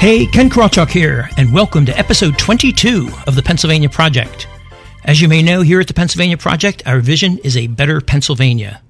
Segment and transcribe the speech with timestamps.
[0.00, 4.48] Hey, Ken Krawchuk here, and welcome to episode 22 of the Pennsylvania Project.
[5.04, 8.80] As you may know, here at the Pennsylvania Project, our vision is a better Pennsylvania.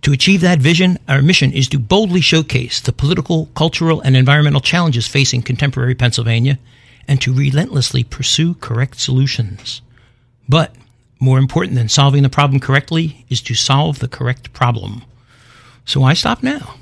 [0.00, 4.62] To achieve that vision, our mission is to boldly showcase the political, cultural, and environmental
[4.62, 6.58] challenges facing contemporary Pennsylvania
[7.06, 9.82] and to relentlessly pursue correct solutions.
[10.48, 10.74] But
[11.20, 15.04] more important than solving the problem correctly is to solve the correct problem.
[15.84, 16.76] So why stop now?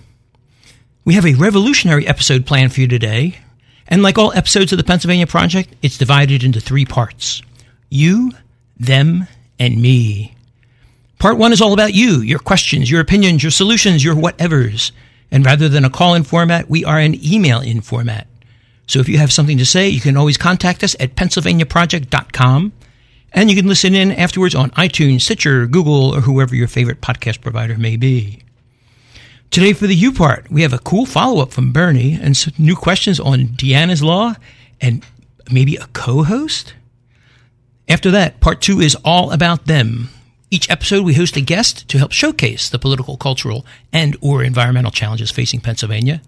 [1.05, 3.41] We have a revolutionary episode planned for you today,
[3.89, 7.43] and like all episodes of the Pennsylvania Project, it's divided into three parts
[7.91, 8.33] you,
[8.79, 9.27] them,
[9.59, 10.35] and me.
[11.19, 14.91] Part one is all about you, your questions, your opinions, your solutions, your whatevers.
[15.31, 18.27] And rather than a call in format, we are an email in format.
[18.87, 22.73] So if you have something to say, you can always contact us at pennsylvaniaproject.com.
[23.33, 27.41] And you can listen in afterwards on iTunes, Stitcher, Google, or whoever your favorite podcast
[27.41, 28.44] provider may be.
[29.55, 32.55] Today, for the U part, we have a cool follow up from Bernie and some
[32.59, 34.35] new questions on Deana's Law
[34.81, 35.07] and
[35.49, 36.75] maybe a co host.
[37.89, 40.09] After that, part two is all about them.
[40.51, 44.91] Each episode, we host a guest to help showcase the political, cultural, and or environmental
[44.91, 46.21] challenges facing Pennsylvania.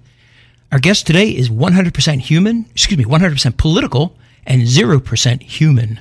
[0.71, 4.17] Our guest today is 100% human, excuse me, 100% political
[4.47, 5.99] and 0% human.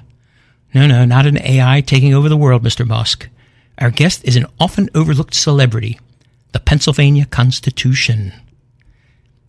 [0.75, 2.85] No, no, not an AI taking over the world, Mr.
[2.85, 3.29] Musk.
[3.79, 5.99] Our guest is an often overlooked celebrity
[6.55, 8.31] the Pennsylvania Constitution.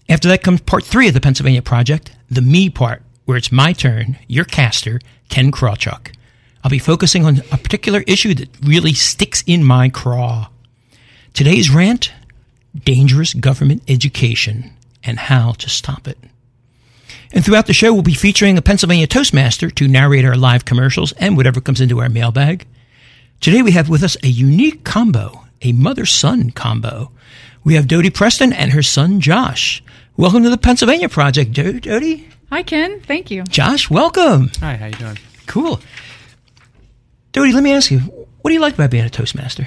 [0.09, 3.73] After that comes part three of the Pennsylvania Project, the me part, where it's my
[3.73, 4.99] turn, your caster,
[5.29, 6.13] Ken Krawchuk.
[6.65, 10.49] I'll be focusing on a particular issue that really sticks in my craw.
[11.33, 12.13] Today's rant
[12.75, 14.73] dangerous government education
[15.05, 16.19] and how to stop it.
[17.33, 21.13] And throughout the show, we'll be featuring a Pennsylvania Toastmaster to narrate our live commercials
[21.13, 22.67] and whatever comes into our mailbag.
[23.41, 27.11] Today, we have with us a unique combo a mother son combo.
[27.65, 29.83] We have Dodie Preston and her son Josh.
[30.17, 32.29] Welcome to the Pennsylvania Project, Dodie.
[32.51, 33.01] Hi, Ken.
[33.01, 33.43] Thank you.
[33.45, 34.53] Josh, welcome.
[34.61, 35.19] Hi, how you doing?
[35.47, 35.81] Cool.
[37.33, 39.67] Dodie, let me ask you, what do you like about being a Toastmaster?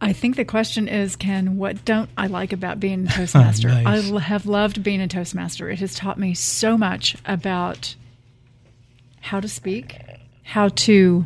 [0.00, 3.68] I think the question is, Ken, what don't I like about being a Toastmaster?
[3.68, 4.10] Oh, nice.
[4.12, 5.70] I have loved being a Toastmaster.
[5.70, 7.94] It has taught me so much about
[9.20, 9.96] how to speak,
[10.42, 11.24] how to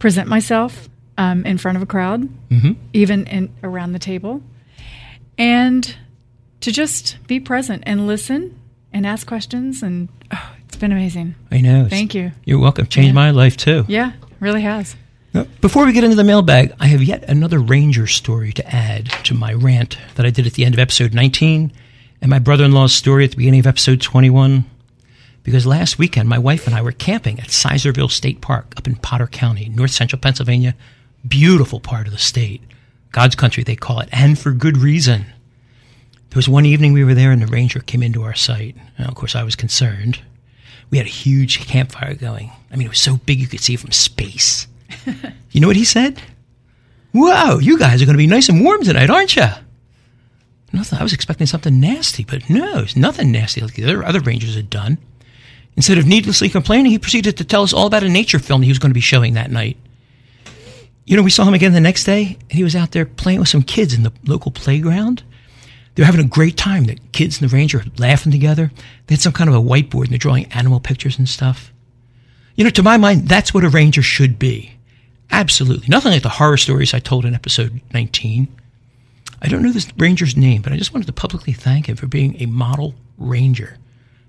[0.00, 0.88] present myself,
[1.20, 2.72] um, in front of a crowd, Mm-hmm.
[2.92, 4.42] even in, around the table,
[5.38, 5.94] and
[6.60, 8.58] to just be present and listen
[8.92, 9.82] and ask questions.
[9.82, 11.34] And oh, it's been amazing.
[11.50, 11.86] I know.
[11.88, 12.32] Thank you.
[12.44, 12.86] You're welcome.
[12.86, 13.12] Changed Yeah.
[13.14, 13.84] my life too.
[13.88, 14.96] Yeah, really has.
[15.32, 19.06] Now, Before we get into the mailbag, I have yet another Ranger story to add
[19.24, 21.70] to my rant that I did at the end of episode 19
[22.20, 24.64] and my brother in law's story at the beginning of episode 21.
[25.42, 28.96] Because last weekend, my wife and I were camping at Sizerville State Park up in
[28.96, 30.74] Potter County, north central Pennsylvania.
[31.26, 32.62] Beautiful part of the state.
[33.12, 35.26] God's country, they call it, and for good reason.
[36.30, 38.76] There was one evening we were there and the ranger came into our site.
[38.98, 40.20] Of course, I was concerned.
[40.90, 42.52] We had a huge campfire going.
[42.70, 44.68] I mean, it was so big you could see it from space.
[45.50, 46.22] you know what he said?
[47.12, 49.46] Wow, you guys are going to be nice and warm tonight, aren't you?
[50.72, 51.00] Nothing.
[51.00, 54.70] I was expecting something nasty, but no, it's nothing nasty like the other rangers had
[54.70, 54.98] done.
[55.76, 58.68] Instead of needlessly complaining, he proceeded to tell us all about a nature film he
[58.68, 59.76] was going to be showing that night.
[61.10, 63.40] You know, we saw him again the next day, and he was out there playing
[63.40, 65.24] with some kids in the local playground.
[65.94, 66.84] They were having a great time.
[66.84, 68.70] The kids and the ranger laughing together.
[69.08, 71.72] They had some kind of a whiteboard, and they're drawing animal pictures and stuff.
[72.54, 74.74] You know, to my mind, that's what a ranger should be.
[75.32, 75.88] Absolutely.
[75.88, 78.46] Nothing like the horror stories I told in episode 19.
[79.42, 82.06] I don't know this ranger's name, but I just wanted to publicly thank him for
[82.06, 83.78] being a model ranger.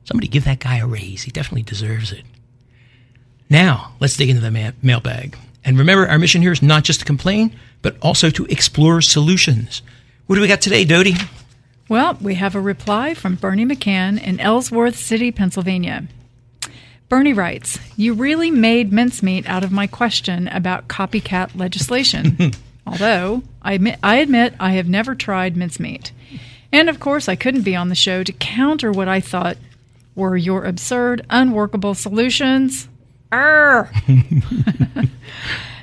[0.05, 1.21] Somebody give that guy a raise.
[1.21, 2.23] He definitely deserves it.
[3.51, 5.37] Now, let's dig into the ma- mailbag.
[5.63, 9.81] And remember, our mission here is not just to complain, but also to explore solutions.
[10.27, 11.15] What do we got today, Dodie?
[11.89, 16.05] Well, we have a reply from Bernie McCann in Ellsworth City, Pennsylvania.
[17.09, 22.53] Bernie writes, You really made mincemeat out of my question about copycat legislation.
[22.87, 26.13] Although I admit, I admit I have never tried mincemeat.
[26.71, 29.57] And of course, I couldn't be on the show to counter what I thought
[30.15, 32.87] were your absurd, unworkable solutions.
[33.31, 33.91] Arr!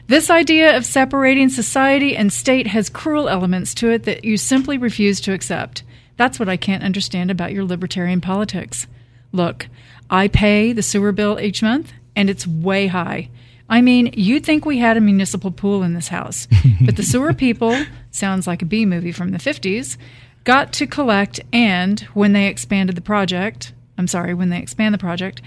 [0.09, 4.79] This idea of separating society and state has cruel elements to it that you simply
[4.79, 5.83] refuse to accept.
[6.17, 8.87] That's what I can't understand about your libertarian politics.
[9.33, 9.69] Look,
[10.09, 13.29] I pay the sewer bill each month, and it's way high.
[13.69, 16.49] I mean, you'd think we had a municipal pool in this house,
[16.81, 17.79] but the sewer people,
[18.11, 19.99] sounds like a B movie from the 50s,
[20.45, 24.99] got to collect, and when they expanded the project, I'm sorry, when they expand the
[24.99, 25.43] project,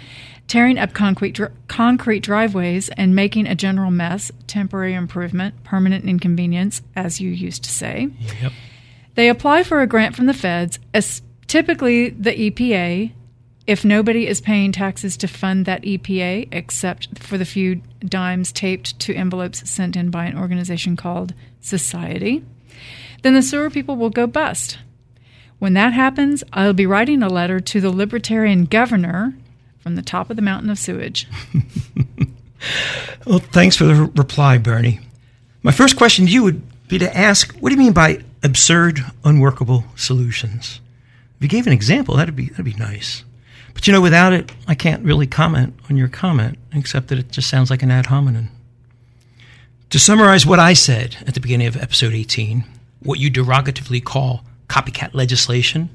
[0.51, 6.81] tearing up concrete, dr- concrete driveways and making a general mess, temporary improvement, permanent inconvenience,
[6.95, 8.09] as you used to say.
[8.41, 8.51] Yep.
[9.15, 11.21] They apply for a grant from the feds, as
[11.51, 13.11] Typically, the EPA,
[13.67, 18.97] if nobody is paying taxes to fund that EPA, except for the few dimes taped
[19.01, 22.45] to envelopes sent in by an organization called Society,
[23.23, 24.77] then the sewer people will go bust.
[25.59, 29.33] When that happens, I'll be writing a letter to the Libertarian governor
[29.81, 31.27] from the top of the mountain of sewage.
[33.25, 34.99] well, thanks for the reply, Bernie.
[35.63, 38.99] My first question to you would be to ask what do you mean by absurd,
[39.23, 40.79] unworkable solutions?
[41.37, 43.23] If you gave an example, that'd be, that'd be nice.
[43.73, 47.31] But you know, without it, I can't really comment on your comment, except that it
[47.31, 48.49] just sounds like an ad hominem.
[49.91, 52.63] To summarize what I said at the beginning of episode 18,
[53.01, 55.89] what you derogatively call copycat legislation,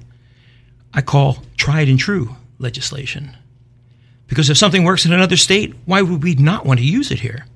[0.93, 3.37] I call tried and true legislation.
[4.27, 7.21] Because if something works in another state, why would we not want to use it
[7.21, 7.47] here?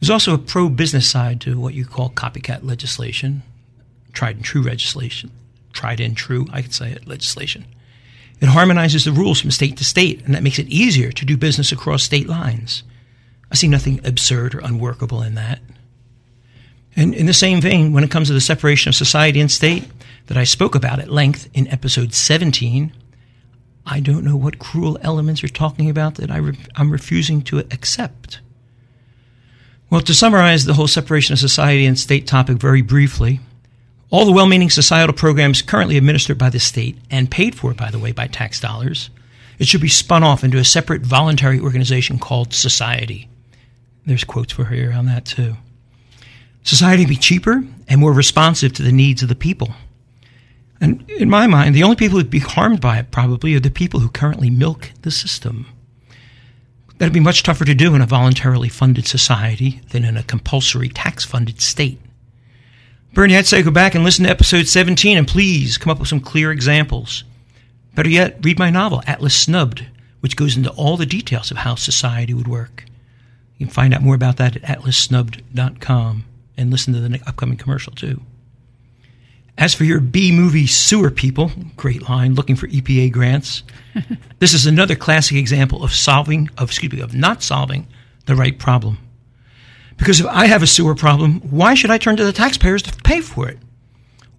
[0.00, 3.42] There's also a pro business side to what you call copycat legislation,
[4.12, 5.30] tried and true legislation,
[5.72, 7.66] tried and true, I could say it, legislation.
[8.40, 11.36] It harmonizes the rules from state to state, and that makes it easier to do
[11.36, 12.82] business across state lines.
[13.50, 15.60] I see nothing absurd or unworkable in that.
[16.96, 19.84] And in the same vein, when it comes to the separation of society and state
[20.26, 22.92] that I spoke about at length in episode 17,
[23.84, 26.38] I don't know what cruel elements you're talking about that I
[26.76, 28.40] am refusing to accept.
[29.90, 33.40] Well, to summarize the whole separation of society and state topic very briefly,
[34.10, 37.90] all the well meaning societal programs currently administered by the state and paid for, by
[37.90, 39.10] the way, by tax dollars,
[39.58, 43.28] it should be spun off into a separate voluntary organization called society.
[44.06, 45.56] There's quotes for her on that too.
[46.64, 49.74] Society be cheaper and more responsive to the needs of the people.
[50.82, 53.70] And in my mind, the only people who'd be harmed by it probably are the
[53.70, 55.66] people who currently milk the system.
[56.98, 60.88] That'd be much tougher to do in a voluntarily funded society than in a compulsory
[60.88, 62.00] tax funded state.
[63.14, 66.08] Bernie, I'd say go back and listen to episode 17 and please come up with
[66.08, 67.22] some clear examples.
[67.94, 69.86] Better yet, read my novel, Atlas Snubbed,
[70.18, 72.86] which goes into all the details of how society would work.
[73.56, 76.24] You can find out more about that at atlassnubbed.com
[76.56, 78.22] and listen to the upcoming commercial too.
[79.58, 83.62] As for your B movie sewer people, great line, looking for EPA grants.
[84.38, 87.86] this is another classic example of solving, of excuse me, of not solving
[88.26, 88.98] the right problem.
[89.98, 92.96] Because if I have a sewer problem, why should I turn to the taxpayers to
[93.02, 93.58] pay for it?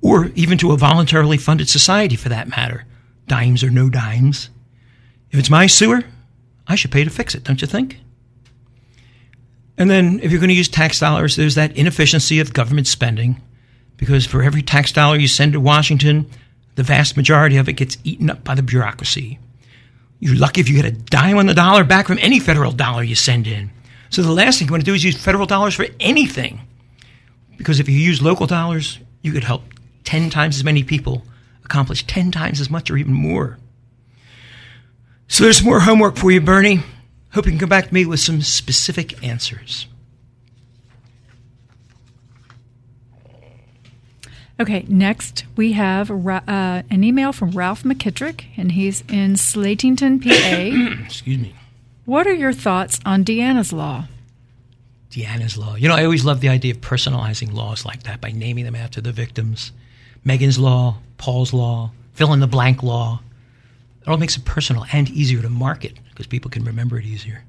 [0.02, 2.86] Or even to a voluntarily funded society for that matter,
[3.28, 4.50] dimes or no dimes.
[5.32, 6.04] If it's my sewer,
[6.68, 8.00] I should pay to fix it, don't you think?
[9.78, 13.42] And then if you're going to use tax dollars, there's that inefficiency of government spending
[14.04, 16.30] because for every tax dollar you send to Washington,
[16.76, 19.40] the vast majority of it gets eaten up by the bureaucracy.
[20.20, 23.02] You're lucky if you get a dime on the dollar back from any federal dollar
[23.02, 23.72] you send in.
[24.10, 26.60] So the last thing you want to do is use federal dollars for anything.
[27.58, 29.64] Because if you use local dollars, you could help
[30.04, 31.24] 10 times as many people
[31.64, 33.58] accomplish 10 times as much or even more.
[35.30, 36.82] So there's more homework for you, Bernie.
[37.34, 39.88] Hope you can come back to me with some specific answers.
[44.64, 51.04] Okay, next we have uh, an email from Ralph McKittrick, and he's in Slatington, PA.
[51.06, 51.54] Excuse me.
[52.06, 54.06] What are your thoughts on Deana's Law?
[55.10, 55.76] Deana's Law.
[55.76, 58.74] You know, I always love the idea of personalizing laws like that by naming them
[58.74, 59.74] after the victims.
[60.24, 63.20] Megan's Law, Paul's Law, fill in the blank law.
[64.02, 67.44] It all makes it personal and easier to market because people can remember it easier.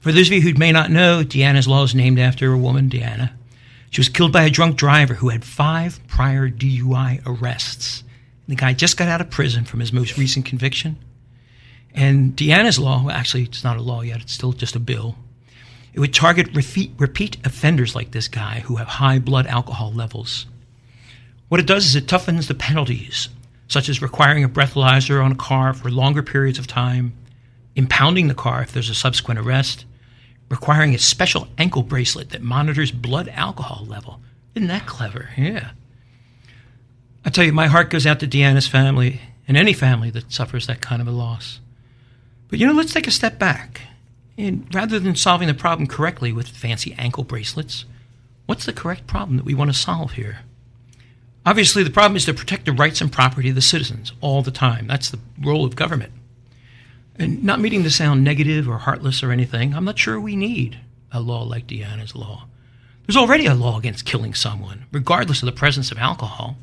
[0.00, 2.88] For those of you who may not know, Deana's Law is named after a woman,
[2.88, 3.35] Deana.
[3.96, 8.04] She was killed by a drunk driver who had five prior DUI arrests.
[8.46, 10.98] The guy just got out of prison from his most recent conviction.
[11.94, 15.16] And Deana's Law, well, actually, it's not a law yet, it's still just a bill.
[15.94, 20.44] It would target repeat, repeat offenders like this guy who have high blood alcohol levels.
[21.48, 23.30] What it does is it toughens the penalties,
[23.66, 27.14] such as requiring a breathalyzer on a car for longer periods of time,
[27.74, 29.86] impounding the car if there's a subsequent arrest,
[30.48, 34.20] requiring a special ankle bracelet that monitors blood alcohol level.
[34.54, 35.30] Isn't that clever?
[35.36, 35.70] Yeah.
[37.24, 40.66] I tell you, my heart goes out to Deana's family and any family that suffers
[40.66, 41.60] that kind of a loss.
[42.48, 43.82] But you know, let's take a step back.
[44.38, 47.84] And rather than solving the problem correctly with fancy ankle bracelets,
[48.46, 50.40] what's the correct problem that we want to solve here?
[51.44, 54.50] Obviously, the problem is to protect the rights and property of the citizens all the
[54.50, 54.86] time.
[54.86, 56.12] That's the role of government.
[57.18, 60.78] And not meaning to sound negative or heartless or anything, I'm not sure we need
[61.12, 62.46] a law like Deana's law.
[63.06, 66.56] There's already a law against killing someone, regardless of the presence of alcohol.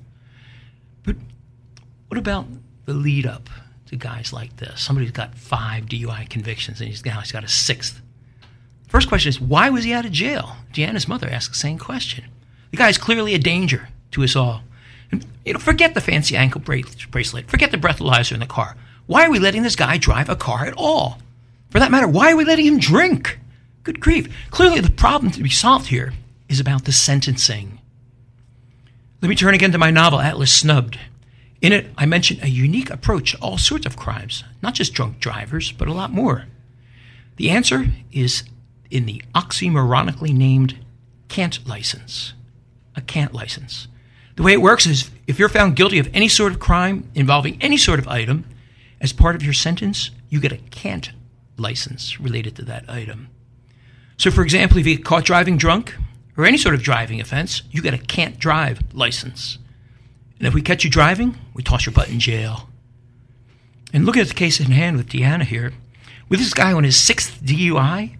[1.04, 1.16] But
[2.08, 2.46] what about
[2.86, 3.50] the lead up
[3.88, 4.82] to guys like this?
[4.82, 8.02] Somebody's got five DUI convictions and he's now he's got a sixth.
[8.88, 10.58] First question is why was he out of jail?
[10.72, 12.26] Deana's mother asked the same question.
[12.72, 14.62] The guy's clearly a danger to us all.
[15.12, 18.76] And, you know, forget the fancy ankle bracelet, forget the breathalyzer in the car.
[19.06, 21.20] Why are we letting this guy drive a car at all?
[21.70, 23.40] For that matter, why are we letting him drink?
[23.84, 24.34] Good grief.
[24.52, 26.14] Clearly, the problem to be solved here
[26.48, 27.80] is about the sentencing.
[29.22, 31.00] Let me turn again to my novel, Atlas Snubbed.
[31.62, 35.20] In it, I mention a unique approach to all sorts of crimes, not just drunk
[35.20, 36.46] drivers, but a lot more.
[37.38, 38.44] The answer is
[38.92, 40.78] in the oxymoronically named
[41.30, 42.34] can't license.
[42.96, 43.88] A can't license.
[44.36, 47.58] The way it works is if you're found guilty of any sort of crime involving
[47.62, 48.46] any sort of item,
[49.04, 51.12] as part of your sentence, you get a can't
[51.58, 53.30] license related to that item.
[54.18, 55.94] So, for example, if you get caught driving drunk
[56.38, 59.60] or any sort of driving offense, you get a can't drive license.
[60.40, 62.70] And if we catch you driving, we toss your butt in jail.
[63.94, 65.74] And look at the case in hand with Deana here.
[66.30, 68.16] With this guy on his sixth DUI,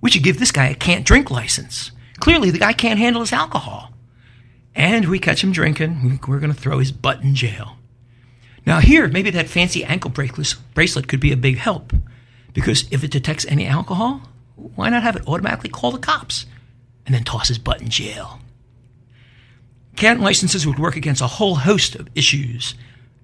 [0.00, 1.90] we should give this guy a can't drink license.
[2.20, 3.92] Clearly, the guy can't handle his alcohol.
[4.74, 7.78] And we catch him drinking, we're going to throw his butt in jail.
[8.66, 11.92] Now, here, maybe that fancy ankle bracelet could be a big help.
[12.52, 14.22] Because if it detects any alcohol,
[14.56, 16.46] why not have it automatically call the cops
[17.04, 18.40] and then toss his butt in jail?
[19.94, 22.74] Can't licenses would work against a whole host of issues.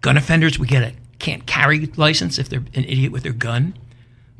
[0.00, 3.74] Gun offenders would get a can't carry license if they're an idiot with their gun.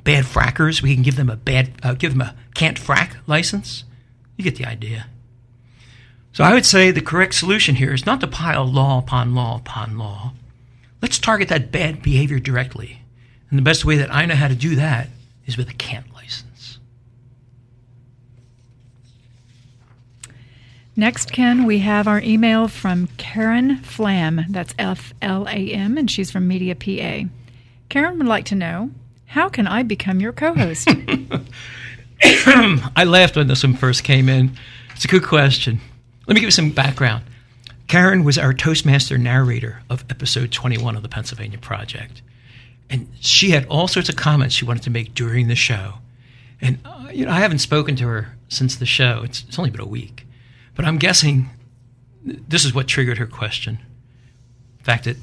[0.04, 3.84] Bad frackers, we can give them a bad uh, give them a can't frack license.
[4.36, 5.06] You get the idea.
[6.32, 9.56] So I would say the correct solution here is not to pile law upon law
[9.56, 10.32] upon law.
[11.02, 13.02] Let's target that bad behavior directly.
[13.50, 15.08] And the best way that I know how to do that
[15.44, 16.78] is with a can't license
[20.94, 24.44] Next, Ken, we have our email from Karen Flam.
[24.50, 27.28] That's F L A M, and she's from Media PA.
[27.88, 28.90] Karen would like to know
[29.24, 30.88] how can I become your co host?
[32.22, 34.52] I laughed when this one first came in.
[34.94, 35.80] It's a good question.
[36.26, 37.24] Let me give you some background.
[37.92, 42.22] Karen was our Toastmaster narrator of episode 21 of the Pennsylvania Project.
[42.88, 45.96] And she had all sorts of comments she wanted to make during the show.
[46.58, 49.20] And, uh, you know, I haven't spoken to her since the show.
[49.24, 50.26] It's, it's only been a week.
[50.74, 51.50] But I'm guessing
[52.24, 53.78] this is what triggered her question.
[54.78, 55.18] The fact that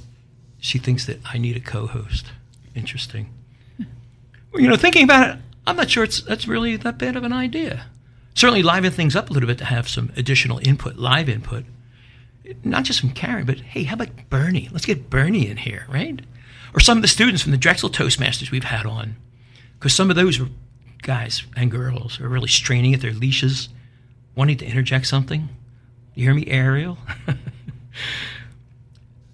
[0.59, 2.27] she thinks that I need a co-host.
[2.75, 3.33] Interesting.
[4.53, 7.23] Well, you know, thinking about it, I'm not sure it's that's really that bad of
[7.23, 7.88] an idea.
[8.35, 11.65] Certainly liven things up a little bit to have some additional input, live input.
[12.63, 14.69] Not just from Karen, but hey, how about Bernie?
[14.72, 16.19] Let's get Bernie in here, right?
[16.74, 19.15] Or some of the students from the Drexel Toastmasters we've had on.
[19.74, 20.39] Because some of those
[21.01, 23.69] guys and girls are really straining at their leashes
[24.36, 25.50] wanting to interject something?
[26.15, 26.98] You hear me, Ariel?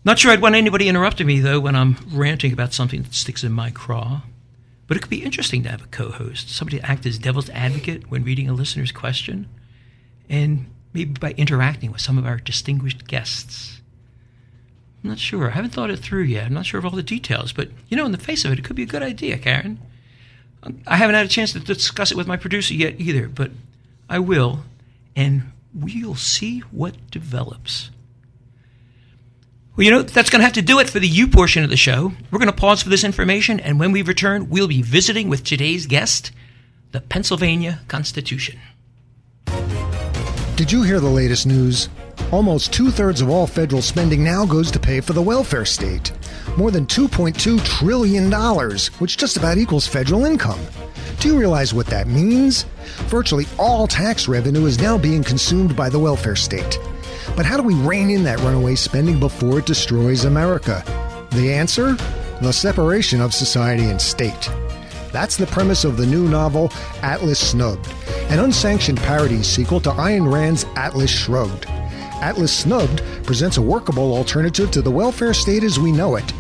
[0.06, 3.44] Not sure I'd want anybody interrupting me, though, when I'm ranting about something that sticks
[3.44, 4.22] in my craw.
[4.88, 7.50] But it could be interesting to have a co host, somebody to act as devil's
[7.50, 9.48] advocate when reading a listener's question,
[10.30, 13.82] and maybe by interacting with some of our distinguished guests.
[15.04, 15.48] I'm not sure.
[15.48, 16.48] I haven't thought it through yet.
[16.48, 18.58] I'm not sure of all the details, but you know, in the face of it,
[18.58, 19.80] it could be a good idea, Karen.
[20.88, 23.52] I haven't had a chance to discuss it with my producer yet either, but
[24.10, 24.62] I will
[25.16, 27.92] and we'll see what develops.
[29.75, 31.70] Well, you know, that's going to have to do it for the you portion of
[31.70, 32.14] the show.
[32.32, 35.44] We're going to pause for this information, and when we return, we'll be visiting with
[35.44, 36.32] today's guest,
[36.94, 38.58] the Pennsylvania Constitution.
[40.56, 41.90] Did you hear the latest news?
[42.32, 46.14] Almost two thirds of all federal spending now goes to pay for the welfare state.
[46.56, 48.32] More than $2.2 trillion,
[49.00, 50.60] which just about equals federal income.
[51.20, 52.64] Do you realize what that means?
[53.08, 56.80] Virtually all tax revenue is now being consumed by the welfare state.
[57.36, 60.86] But how do we rein in that runaway spending before it destroys America?
[61.32, 61.98] The answer?
[62.42, 64.50] The separation of society and state.
[65.16, 67.88] That's the premise of the new novel Atlas Snubbed,
[68.30, 71.68] an unsanctioned parody sequel to Ayn Rand's Atlas Shrugged.
[72.22, 76.34] Atlas Snubbed presents a workable alternative to the welfare state as we know it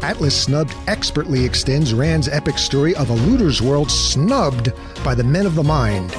[0.00, 4.72] Atlas Snubbed expertly extends Rand's epic story of a looter's world snubbed
[5.04, 6.16] by the men of the mind,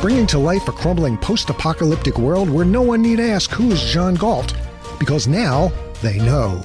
[0.00, 3.82] bringing to life a crumbling post apocalyptic world where no one need ask who is
[3.82, 4.54] John Galt,
[5.00, 6.62] because now they know.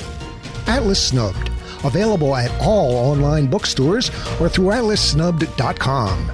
[0.68, 1.50] Atlas Snubbed,
[1.84, 4.10] available at all online bookstores
[4.40, 6.32] or through atlassnubbed.com.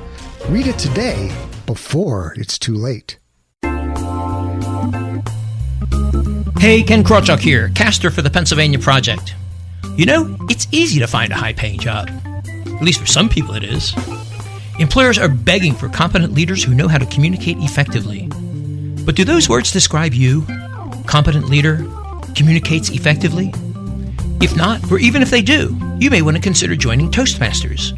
[0.49, 1.35] Read it today
[1.65, 3.17] before it's too late.
[6.59, 9.35] Hey, Ken Krawchuk here, caster for the Pennsylvania Project.
[9.95, 12.09] You know, it's easy to find a high paying job.
[12.47, 13.93] At least for some people, it is.
[14.79, 18.27] Employers are begging for competent leaders who know how to communicate effectively.
[19.05, 20.45] But do those words describe you?
[21.05, 21.85] Competent leader
[22.35, 23.53] communicates effectively?
[24.39, 27.95] If not, or even if they do, you may want to consider joining Toastmasters.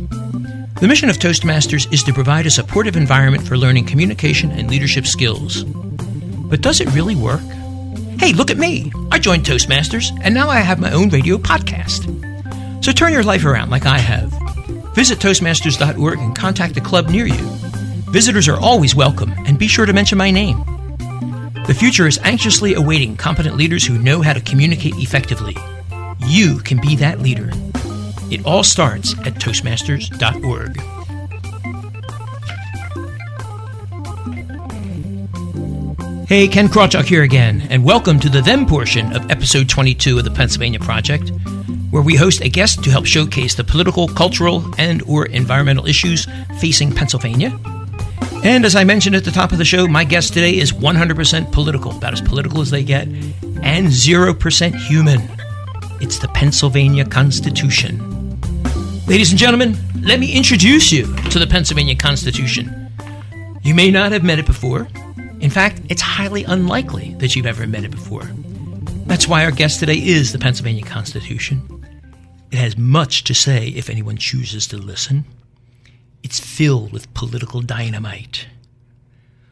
[0.80, 5.06] The mission of Toastmasters is to provide a supportive environment for learning communication and leadership
[5.06, 5.66] skills.
[5.66, 7.42] But does it really work?
[8.20, 8.90] Hey, look at me!
[9.12, 12.06] I joined Toastmasters, and now I have my own radio podcast.
[12.86, 14.32] So turn your life around like I have.
[14.96, 17.46] Visit Toastmasters.org and contact a club near you.
[18.12, 20.58] Visitors are always welcome, and be sure to mention my name.
[21.68, 25.58] The future is anxiously awaiting competent leaders who know how to communicate effectively.
[26.28, 27.50] You can be that leader.
[28.32, 30.80] It all starts at Toastmasters.org.
[36.28, 40.26] Hey, Ken Krawchuk here again, and welcome to the Them portion of episode 22 of
[40.26, 41.32] the Pennsylvania Project,
[41.90, 46.28] where we host a guest to help showcase the political, cultural, and or environmental issues
[46.60, 47.58] facing Pennsylvania.
[48.44, 51.52] And as I mentioned at the top of the show, my guest today is 100%
[51.52, 55.39] political, about as political as they get, and 0% human.
[56.02, 58.00] It's the Pennsylvania Constitution.
[59.06, 62.90] Ladies and gentlemen, let me introduce you to the Pennsylvania Constitution.
[63.64, 64.88] You may not have met it before.
[65.42, 68.24] In fact, it's highly unlikely that you've ever met it before.
[69.08, 71.86] That's why our guest today is the Pennsylvania Constitution.
[72.50, 75.26] It has much to say if anyone chooses to listen.
[76.24, 78.48] It's filled with political dynamite.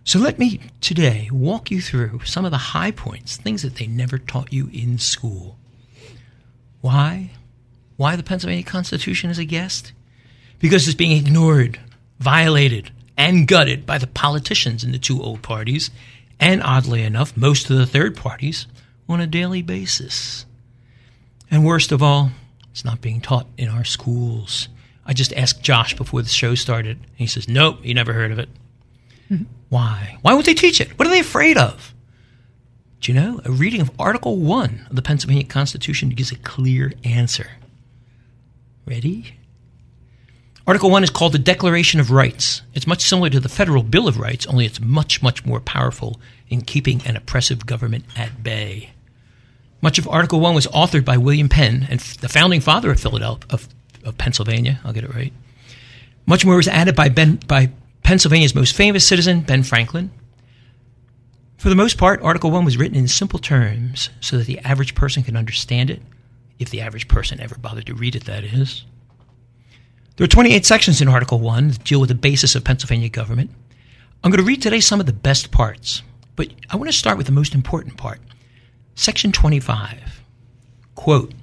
[0.05, 3.87] So let me today walk you through some of the high points, things that they
[3.87, 5.57] never taught you in school.
[6.81, 7.31] Why?
[7.95, 9.91] Why the Pennsylvania Constitution is a guest?
[10.59, 11.79] Because it's being ignored,
[12.19, 15.89] violated, and gutted by the politicians in the two old parties,
[16.39, 18.67] and oddly enough, most of the third parties
[19.09, 20.45] on a daily basis.
[21.49, 22.31] And worst of all,
[22.71, 24.67] it's not being taught in our schools.
[25.05, 28.31] I just asked Josh before the show started, and he says, Nope, he never heard
[28.31, 28.49] of it.
[29.31, 29.45] Mm-hmm.
[29.69, 30.17] Why?
[30.21, 30.97] Why won't they teach it?
[30.99, 31.93] What are they afraid of?
[33.01, 33.41] Do you know?
[33.45, 37.51] A reading of Article 1 of the Pennsylvania Constitution gives a clear answer.
[38.85, 39.35] Ready?
[40.65, 42.61] Article 1 is called the Declaration of Rights.
[42.73, 46.19] It's much similar to the Federal Bill of Rights, only it's much, much more powerful
[46.49, 48.91] in keeping an oppressive government at bay.
[49.81, 53.47] Much of Article 1 was authored by William Penn, and the founding father of Philadelphia,
[53.49, 53.69] of,
[54.03, 54.81] of Pennsylvania.
[54.83, 55.31] I'll get it right.
[56.25, 57.69] Much more was added by, ben, by
[58.03, 60.11] Pennsylvania's most famous citizen, Ben Franklin.
[61.57, 64.93] For the most part, Article 1 was written in simple terms so that the average
[64.93, 66.01] person can understand it,
[66.59, 68.85] if the average person ever bothered to read it, that is.
[70.15, 73.49] There are 28 sections in Article 1 that deal with the basis of Pennsylvania government.
[74.23, 76.03] I'm going to read today some of the best parts,
[76.35, 78.19] but I want to start with the most important part.
[78.93, 80.23] Section 25.
[80.93, 81.33] Quote,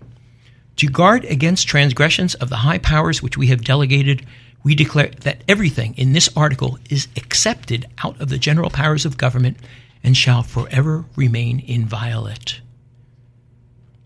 [0.77, 4.27] to guard against transgressions of the high powers which we have delegated,
[4.65, 9.17] we declare that everything in this article is accepted out of the general powers of
[9.17, 9.57] government
[10.05, 12.61] and shall forever remain inviolate.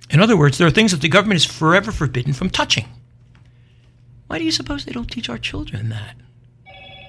[0.08, 2.86] In other words, there are things that the government is forever forbidden from touching.
[4.28, 6.16] Why do you suppose they don't teach our children that?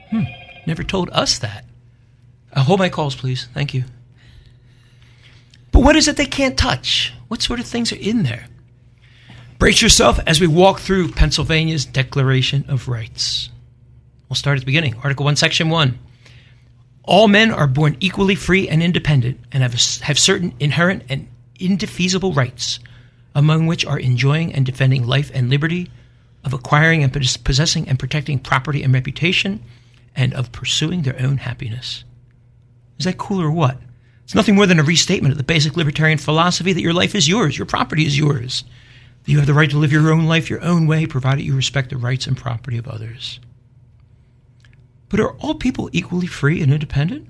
[0.10, 0.24] Hmm,
[0.66, 1.66] never told us that.
[2.52, 3.48] Uh, hold my calls, please.
[3.54, 3.84] Thank you.
[5.72, 7.14] But what is it they can't touch?
[7.28, 8.48] What sort of things are in there?
[9.60, 13.50] Brace yourself as we walk through Pennsylvania's Declaration of Rights.
[14.28, 14.96] We'll start at the beginning.
[15.04, 16.00] Article 1, Section 1.
[17.10, 21.28] All men are born equally free and independent and have, have certain inherent and
[21.60, 22.80] indefeasible rights,
[23.34, 25.90] among which are enjoying and defending life and liberty,
[26.44, 29.64] of acquiring and possessing and protecting property and reputation,
[30.16, 32.04] and of pursuing their own happiness.
[33.00, 33.80] Is that cool or what?
[34.24, 37.28] It's nothing more than a restatement of the basic libertarian philosophy that your life is
[37.28, 38.64] yours, your property is yours.
[39.24, 41.56] That you have the right to live your own life your own way, provided you
[41.56, 43.40] respect the rights and property of others.
[45.10, 47.28] But are all people equally free and independent?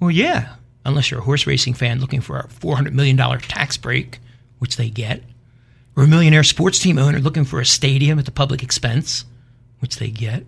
[0.00, 4.18] Well, yeah, unless you're a horse racing fan looking for a $400 million tax break,
[4.58, 5.22] which they get
[5.96, 9.24] or a millionaire sports team owner looking for a stadium at the public expense,
[9.80, 10.44] which they get.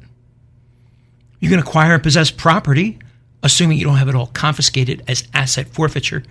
[1.40, 2.98] You can acquire and possess property,
[3.42, 6.22] assuming you don't have it all confiscated as asset forfeiture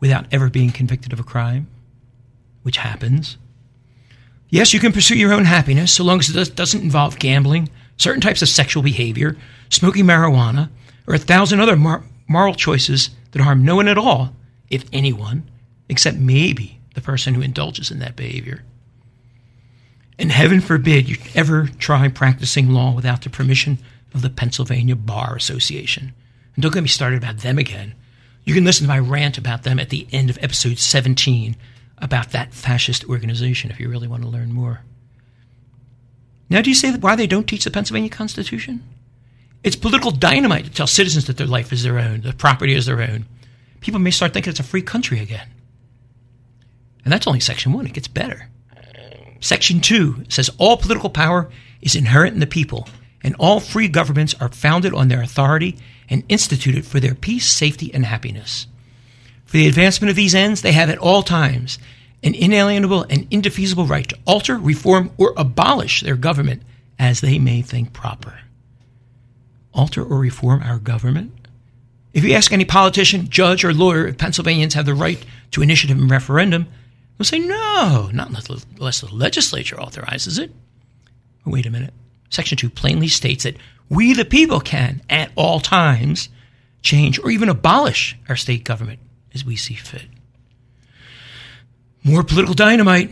[0.00, 1.68] without ever being convicted of a crime,
[2.62, 3.36] which happens.
[4.48, 8.20] Yes, you can pursue your own happiness so long as it doesn't involve gambling, certain
[8.20, 9.36] types of sexual behavior,
[9.68, 10.70] smoking marijuana,
[11.06, 14.34] or a thousand other mar- moral choices that harm no one at all,
[14.70, 15.48] if anyone,
[15.88, 18.64] except maybe the person who indulges in that behavior.
[20.18, 23.78] And heaven forbid you ever try practicing law without the permission
[24.14, 26.14] of the Pennsylvania Bar Association.
[26.54, 27.94] And don't get me started about them again.
[28.44, 31.56] You can listen to my rant about them at the end of episode 17
[31.98, 34.82] about that fascist organization if you really want to learn more.
[36.54, 38.80] Now, do you say why they don't teach the Pennsylvania Constitution?
[39.64, 42.86] It's political dynamite to tell citizens that their life is their own, their property is
[42.86, 43.26] their own.
[43.80, 45.48] People may start thinking it's a free country again.
[47.04, 47.86] And that's only Section 1.
[47.86, 48.48] It gets better.
[49.40, 51.50] Section 2 says all political power
[51.82, 52.88] is inherent in the people,
[53.24, 55.76] and all free governments are founded on their authority
[56.08, 58.68] and instituted for their peace, safety, and happiness.
[59.44, 61.80] For the advancement of these ends, they have at all times
[62.24, 66.62] an inalienable and indefeasible right to alter, reform, or abolish their government
[66.98, 68.40] as they may think proper.
[69.72, 71.32] Alter or reform our government?
[72.12, 75.98] If you ask any politician, judge, or lawyer if Pennsylvanians have the right to initiative
[75.98, 76.66] and referendum,
[77.18, 80.52] they'll say no, not unless the legislature authorizes it.
[81.44, 81.92] Wait a minute.
[82.30, 83.56] Section 2 plainly states that
[83.88, 86.28] we, the people, can, at all times,
[86.82, 89.00] change or even abolish our state government
[89.34, 90.06] as we see fit.
[92.06, 93.10] More political dynamite.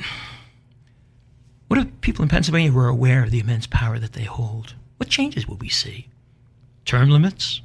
[1.68, 4.74] What if people in Pennsylvania were aware of the immense power that they hold?
[4.98, 6.09] What changes will we see?
[6.85, 7.62] Term limits?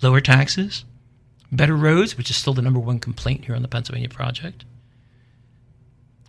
[0.00, 0.86] Lower taxes?
[1.52, 4.64] Better roads, which is still the number one complaint here on the Pennsylvania Project?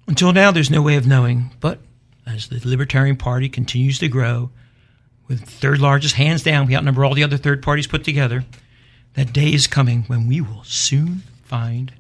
[0.08, 1.80] Until now, there's no way of knowing, but
[2.28, 4.52] as the Libertarian Party continues to grow,
[5.30, 8.44] with third largest, hands down, we outnumber all the other third parties put together,
[9.14, 11.94] that day is coming when we will soon find.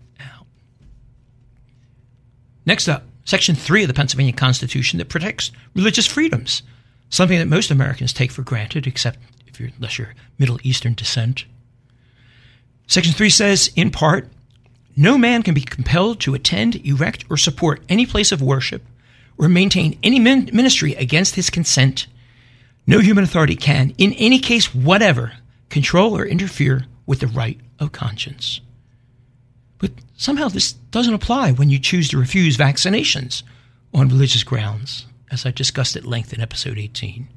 [2.65, 6.63] Next up, Section 3 of the Pennsylvania Constitution that protects religious freedoms,
[7.09, 11.45] something that most Americans take for granted, except if you're, unless you're Middle Eastern descent.
[12.87, 14.29] Section 3 says, in part,
[14.95, 18.83] no man can be compelled to attend, erect, or support any place of worship
[19.37, 22.07] or maintain any ministry against his consent.
[22.85, 25.33] No human authority can, in any case whatever,
[25.69, 28.61] control or interfere with the right of conscience.
[29.83, 33.43] But somehow this doesn't apply when you choose to refuse vaccinations
[33.93, 37.27] on religious grounds, as I discussed at length in episode 18.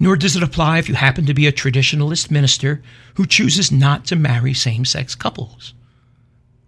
[0.00, 2.80] Nor does it apply if you happen to be a traditionalist minister
[3.16, 5.74] who chooses not to marry same sex couples,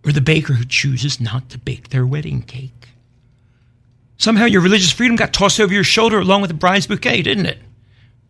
[0.05, 2.91] or the baker who chooses not to bake their wedding cake.
[4.19, 7.47] Somehow your religious freedom got tossed over your shoulder along with the bride's bouquet, didn't
[7.47, 7.61] it?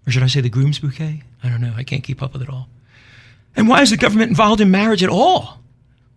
[0.06, 1.24] Or should I say the groom's bouquet?
[1.42, 1.74] I don't know.
[1.76, 2.68] I can't keep up with it all.
[3.56, 5.60] And why is the government involved in marriage at all?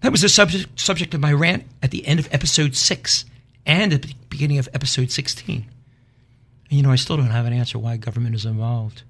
[0.03, 3.23] That was the subject, subject of my rant at the end of episode 6
[3.65, 5.55] and at the beginning of episode 16.
[5.55, 9.03] And you know, I still don't have an answer why government is involved.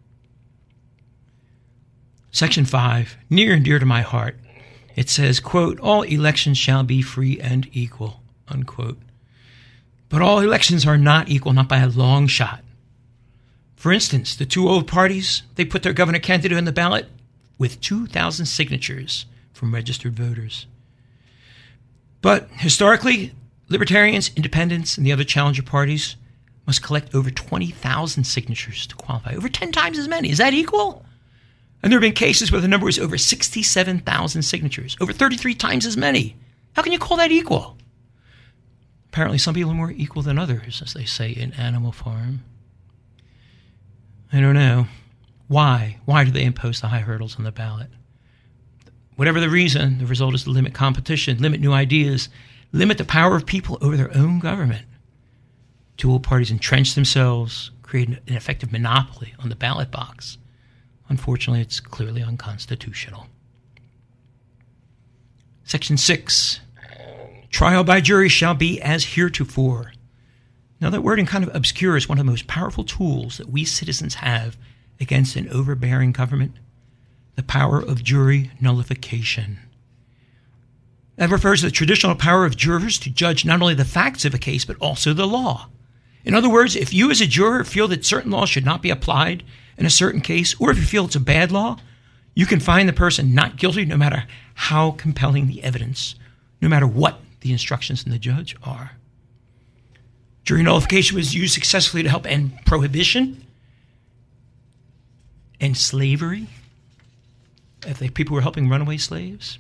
[2.31, 4.37] Section 5, near and dear to my heart.
[4.95, 8.99] It says, quote, all elections shall be free and equal, unquote.
[10.09, 12.63] But all elections are not equal, not by a long shot.
[13.75, 17.07] For instance, the two old parties, they put their governor candidate on the ballot
[17.57, 20.67] with 2,000 signatures from registered voters.
[22.23, 23.33] But historically,
[23.67, 26.15] libertarians, independents, and the other challenger parties
[26.65, 29.35] must collect over 20,000 signatures to qualify.
[29.35, 30.29] Over 10 times as many.
[30.29, 31.05] Is that equal?
[31.83, 35.85] And there have been cases where the number is over 67,000 signatures, over 33 times
[35.85, 36.37] as many.
[36.77, 37.77] How can you call that equal?
[39.09, 42.45] Apparently, some people are more equal than others, as they say in Animal Farm.
[44.31, 44.87] I don't know.
[45.49, 45.99] Why?
[46.05, 47.89] Why do they impose the high hurdles on the ballot?
[49.15, 52.29] Whatever the reason, the result is to limit competition, limit new ideas,
[52.71, 54.85] limit the power of people over their own government.
[55.97, 60.37] Dual parties entrench themselves, create an effective monopoly on the ballot box.
[61.09, 63.27] Unfortunately, it's clearly unconstitutional.
[65.63, 66.59] Section 6
[67.51, 69.93] Trial by jury shall be as heretofore.
[70.81, 74.15] Now, that wording kind of obscures one of the most powerful tools that we citizens
[74.15, 74.57] have
[74.99, 76.55] against an overbearing government
[77.35, 79.59] the power of jury nullification.
[81.15, 84.33] That refers to the traditional power of jurors to judge not only the facts of
[84.33, 85.69] a case, but also the law.
[86.25, 88.89] In other words, if you as a juror feel that certain laws should not be
[88.89, 89.43] applied
[89.77, 91.77] in a certain case, or if you feel it's a bad law,
[92.33, 96.15] you can find the person not guilty no matter how compelling the evidence,
[96.61, 98.91] no matter what the instructions from the judge are.
[100.45, 103.45] Jury nullification was used successfully to help end prohibition
[105.59, 106.47] and slavery
[107.85, 109.59] if they, people were helping runaway slaves.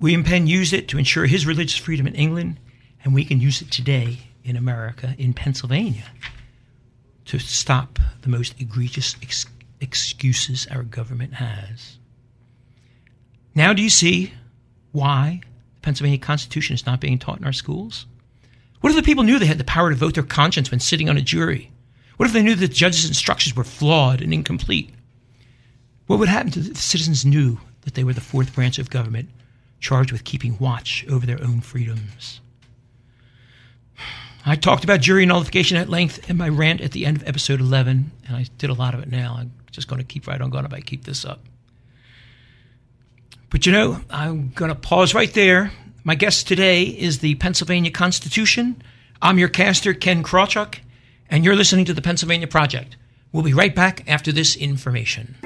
[0.00, 2.58] William Penn used it to ensure his religious freedom in England,
[3.04, 6.04] and we can use it today in America, in Pennsylvania,
[7.24, 9.46] to stop the most egregious ex-
[9.80, 11.98] excuses our government has.
[13.54, 14.34] Now, do you see
[14.92, 15.40] why
[15.76, 18.06] the Pennsylvania Constitution is not being taught in our schools?
[18.80, 21.08] What if the people knew they had the power to vote their conscience when sitting
[21.08, 21.70] on a jury?
[22.16, 24.90] What if they knew that the judge's instructions were flawed and incomplete?
[26.06, 29.30] What would happen to the citizens knew that they were the fourth branch of government
[29.80, 32.40] charged with keeping watch over their own freedoms?
[34.46, 37.60] I talked about jury nullification at length in my rant at the end of episode
[37.60, 39.36] 11, and I did a lot of it now.
[39.38, 41.40] I'm just going to keep right on going if I keep this up.
[43.48, 45.72] But you know, I'm going to pause right there.
[46.04, 48.82] My guest today is the Pennsylvania Constitution.
[49.22, 50.80] I'm your caster, Ken Krawchuk
[51.30, 52.96] and you're listening to the Pennsylvania Project.
[53.32, 55.36] We'll be right back after this information.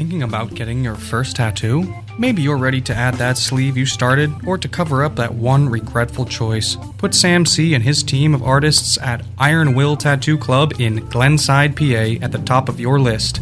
[0.00, 1.92] Thinking about getting your first tattoo?
[2.18, 5.68] Maybe you're ready to add that sleeve you started or to cover up that one
[5.68, 6.76] regretful choice.
[6.96, 7.74] Put Sam C.
[7.74, 12.42] and his team of artists at Iron Will Tattoo Club in Glenside, PA at the
[12.46, 13.40] top of your list.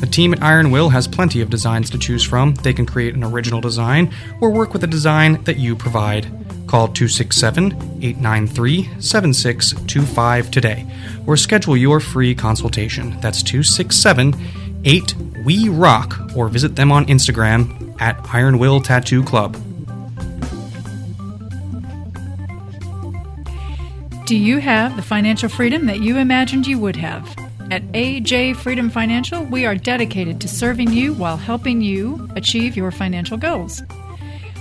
[0.00, 2.54] The team at Iron Will has plenty of designs to choose from.
[2.54, 6.24] They can create an original design or work with a design that you provide.
[6.68, 10.86] Call 267 893 7625 today
[11.26, 13.18] or schedule your free consultation.
[13.20, 14.34] That's 267
[14.84, 19.56] 8 We Rock or visit them on Instagram at Iron Will Tattoo Club.
[24.26, 27.47] Do you have the financial freedom that you imagined you would have?
[27.70, 32.90] At AJ Freedom Financial, we are dedicated to serving you while helping you achieve your
[32.90, 33.82] financial goals.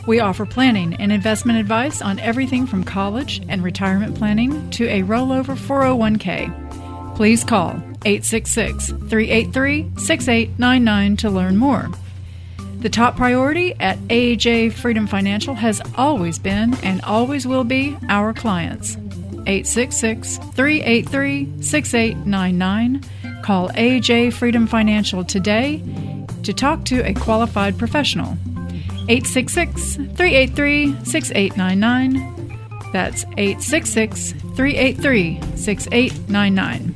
[0.06, 5.04] We offer planning and investment advice on everything from college and retirement planning to a
[5.04, 7.16] rollover 401k.
[7.16, 7.70] Please call
[8.04, 11.90] 866 383 6899 to learn more.
[12.80, 18.34] The top priority at AJ Freedom Financial has always been and always will be our
[18.34, 18.98] clients.
[19.48, 23.04] 866 383 6899.
[23.42, 25.82] Call AJ Freedom Financial today
[26.44, 28.38] to talk to a qualified professional.
[29.10, 32.92] 866 383 6899.
[32.92, 36.94] That's 866 383 6899.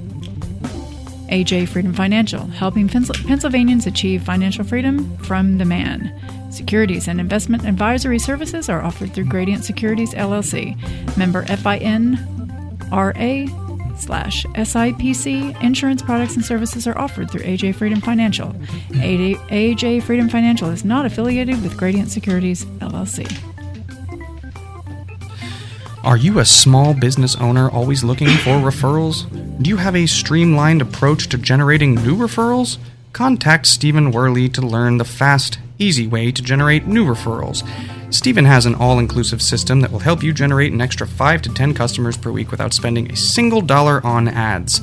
[1.32, 6.14] AJ Freedom Financial, helping Pennsylvanians achieve financial freedom from the man.
[6.52, 10.76] Securities and investment advisory services are offered through Gradient Securities LLC,
[11.16, 11.46] member
[12.92, 15.62] FINRA slash SIPC.
[15.64, 18.50] Insurance products and services are offered through AJ Freedom Financial.
[18.90, 23.26] AJ Freedom Financial is not affiliated with Gradient Securities LLC.
[26.04, 29.30] Are you a small business owner always looking for referrals?
[29.62, 32.80] Do you have a streamlined approach to generating new referrals?
[33.14, 37.62] Contact Steven Werley to learn the fast, easy way to generate new referrals.
[38.12, 41.54] Steven has an all inclusive system that will help you generate an extra 5 to
[41.54, 44.82] 10 customers per week without spending a single dollar on ads.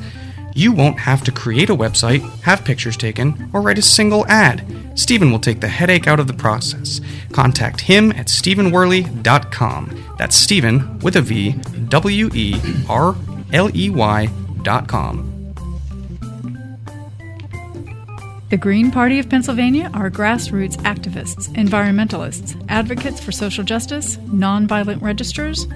[0.55, 4.67] You won't have to create a website, have pictures taken, or write a single ad.
[4.99, 7.01] Steven will take the headache out of the process.
[7.33, 10.05] Contact him at StevenWerley.com.
[10.19, 11.53] That's Steven with a V,
[11.89, 13.15] W E R
[13.53, 15.38] L E Y.com.
[18.51, 25.67] The Green Party of Pennsylvania are grassroots activists, environmentalists, advocates for social justice, nonviolent registrars,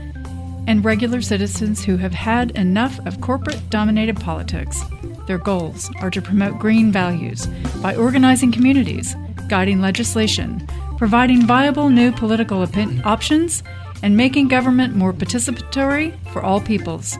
[0.66, 4.80] and regular citizens who have had enough of corporate dominated politics.
[5.26, 7.46] Their goals are to promote green values
[7.82, 9.14] by organizing communities,
[9.50, 13.62] guiding legislation, providing viable new political op- options,
[14.02, 17.18] and making government more participatory for all peoples.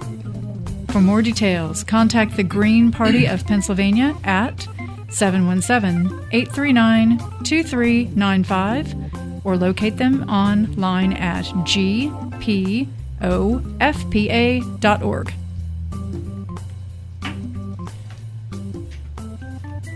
[0.88, 4.66] For more details, contact the Green Party of Pennsylvania at
[5.12, 12.88] 717 839 2395 or locate them online at gpofpa.org.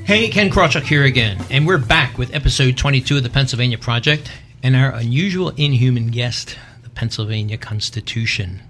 [0.05, 4.31] Hey, Ken Krawchuk here again, and we're back with episode 22 of the Pennsylvania Project
[4.63, 8.63] and our unusual inhuman guest, the Pennsylvania Constitution.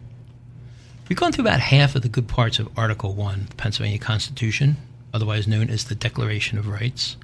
[1.08, 4.76] We've gone through about half of the good parts of Article 1, the Pennsylvania Constitution,
[5.12, 7.16] otherwise known as the Declaration of Rights.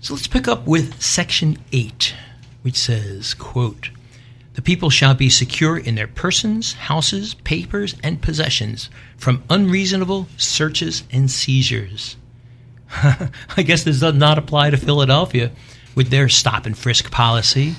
[0.00, 2.14] So let's pick up with Section 8,
[2.62, 3.90] which says, quote,
[4.54, 11.04] the people shall be secure in their persons, houses, papers, and possessions from unreasonable searches
[11.10, 12.16] and seizures.
[13.56, 15.52] I guess this does not apply to Philadelphia
[15.94, 17.74] with their stop and frisk policy,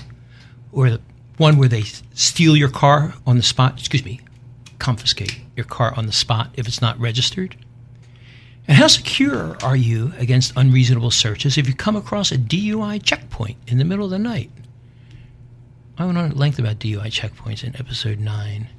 [0.72, 1.02] or the
[1.38, 4.22] one where they steal your car on the spot, excuse me,
[4.80, 7.56] confiscate your car on the spot if it's not registered.
[8.68, 13.58] And how secure are you against unreasonable searches if you come across a DUI checkpoint
[13.68, 14.52] in the middle of the night?
[15.98, 18.70] I went on at length about DUI checkpoints in episode 9.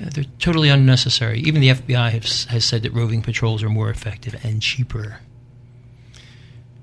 [0.00, 1.38] Uh, they're totally unnecessary.
[1.40, 5.20] Even the FBI has, has said that roving patrols are more effective and cheaper.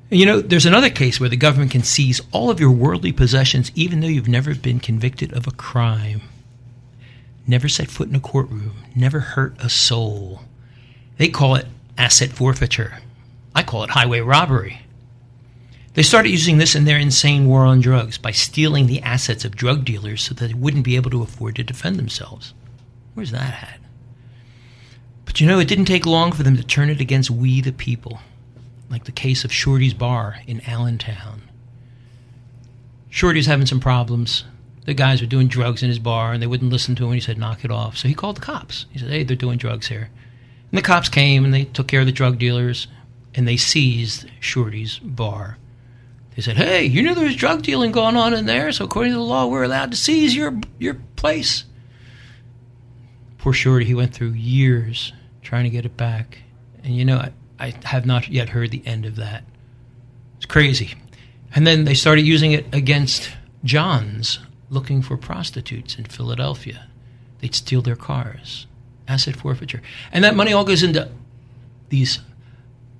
[0.10, 3.72] You know, there's another case where the government can seize all of your worldly possessions
[3.76, 6.22] even though you've never been convicted of a crime.
[7.46, 10.44] Never set foot in a courtroom, never hurt a soul.
[11.18, 13.00] They call it asset forfeiture.
[13.56, 14.82] I call it highway robbery.
[15.94, 19.56] They started using this in their insane war on drugs by stealing the assets of
[19.56, 22.54] drug dealers so that they wouldn't be able to afford to defend themselves.
[23.14, 23.80] Where's that at?
[25.26, 27.72] But you know, it didn't take long for them to turn it against we the
[27.72, 28.20] people,
[28.90, 31.44] like the case of Shorty's Bar in Allentown.
[33.10, 34.46] Shorty's having some problems.
[34.86, 37.14] The guys were doing drugs in his bar and they wouldn't listen to him.
[37.14, 37.96] He said, knock it off.
[37.98, 38.88] So he called the cops.
[38.92, 40.10] He said, hey, they're doing drugs here.
[40.74, 42.88] And the cops came and they took care of the drug dealers
[43.36, 45.60] and they seized Shorty's bar.
[46.36, 49.12] They said, "Hey, you knew there was drug dealing going on in there, so according
[49.12, 51.66] to the law, we're allowed to seize your your place."
[53.38, 56.40] Poor Shorty, he went through years trying to get it back,
[56.84, 59.44] and you know, I, I have not yet heard the end of that.
[60.38, 60.96] It's crazy.
[61.54, 63.30] And then they started using it against
[63.64, 64.40] Johns
[64.72, 66.88] looking for prostitutes in Philadelphia.
[67.42, 68.66] They'd steal their cars,
[69.08, 71.10] asset forfeiture, and that money all goes into
[71.90, 72.20] these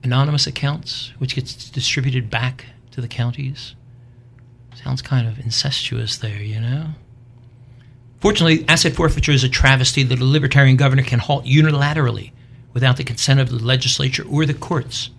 [0.04, 3.76] anonymous accounts, which gets distributed back to the counties.
[4.76, 6.88] Sounds kind of incestuous there, you know?
[8.20, 12.32] Fortunately, asset forfeiture is a travesty that a libertarian governor can halt unilaterally
[12.74, 15.10] without the consent of the legislature or the courts.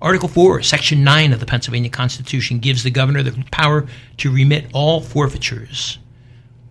[0.00, 3.86] Article 4, Section 9 of the Pennsylvania Constitution gives the governor the power
[4.18, 5.98] to remit all forfeitures.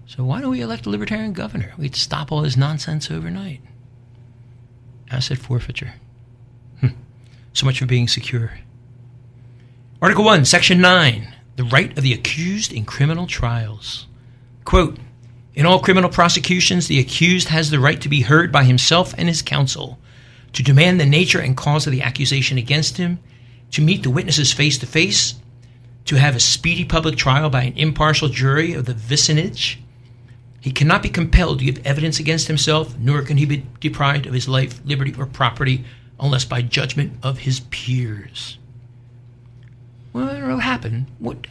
[0.06, 1.74] So why don't we elect a libertarian governor?
[1.78, 3.62] We'd stop all this nonsense overnight.
[5.10, 5.94] Asset forfeiture.
[6.82, 6.96] Hm.
[7.54, 8.60] So much for being secure.
[10.02, 14.08] Article 1, Section 9, the right of the accused in criminal trials.
[14.66, 14.98] Quote,
[15.56, 19.28] in all criminal prosecutions, the accused has the right to be heard by himself and
[19.28, 20.00] his counsel,
[20.54, 23.20] to demand the nature and cause of the accusation against him,
[23.72, 25.36] to meet the witnesses face to face,
[26.06, 29.80] to have a speedy public trial by an impartial jury of the vicinage.
[30.64, 34.34] He cannot be compelled to give evidence against himself, nor can he be deprived of
[34.34, 35.84] his life, liberty, or property
[36.18, 38.58] unless by judgment of his peers.
[40.14, 41.08] Well, I don't know what happened.
[41.20, 41.48] What?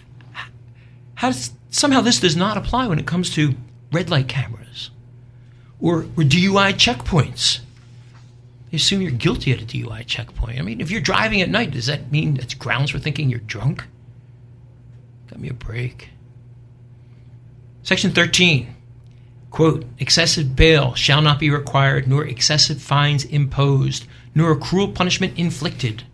[1.17, 3.55] How does somehow this does not apply when it comes to
[3.93, 4.89] red light cameras
[5.79, 7.61] or, or DUI checkpoints?
[8.71, 10.59] They assume you're guilty at a DUI checkpoint.
[10.59, 13.41] I mean, if you're driving at night, does that mean it's grounds for thinking you're
[13.41, 13.85] drunk?
[15.29, 16.09] Got me a break.
[17.83, 18.75] Section 13.
[19.53, 26.05] Quote, excessive bail shall not be required, nor excessive fines imposed, nor cruel punishment inflicted.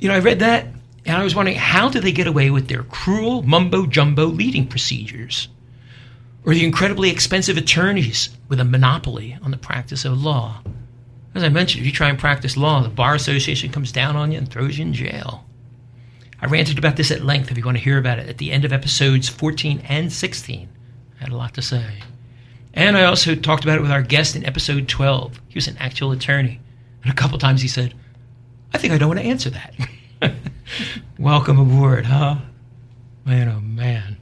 [0.00, 0.66] You know, I read that
[1.06, 4.66] and I was wondering, how do they get away with their cruel mumbo jumbo leading
[4.66, 5.46] procedures?
[6.44, 10.60] Or the incredibly expensive attorneys with a monopoly on the practice of law?
[11.36, 14.32] As I mentioned, if you try and practice law, the Bar Association comes down on
[14.32, 15.44] you and throws you in jail.
[16.42, 18.50] I ranted about this at length if you want to hear about it at the
[18.50, 20.68] end of episodes 14 and 16.
[21.20, 22.02] Had a lot to say.
[22.74, 25.40] And I also talked about it with our guest in episode 12.
[25.48, 26.60] He was an actual attorney.
[27.02, 27.94] And a couple times he said,
[28.72, 29.74] I think I don't want to answer that.
[31.18, 32.36] Welcome aboard, huh?
[33.24, 34.18] Man, oh man.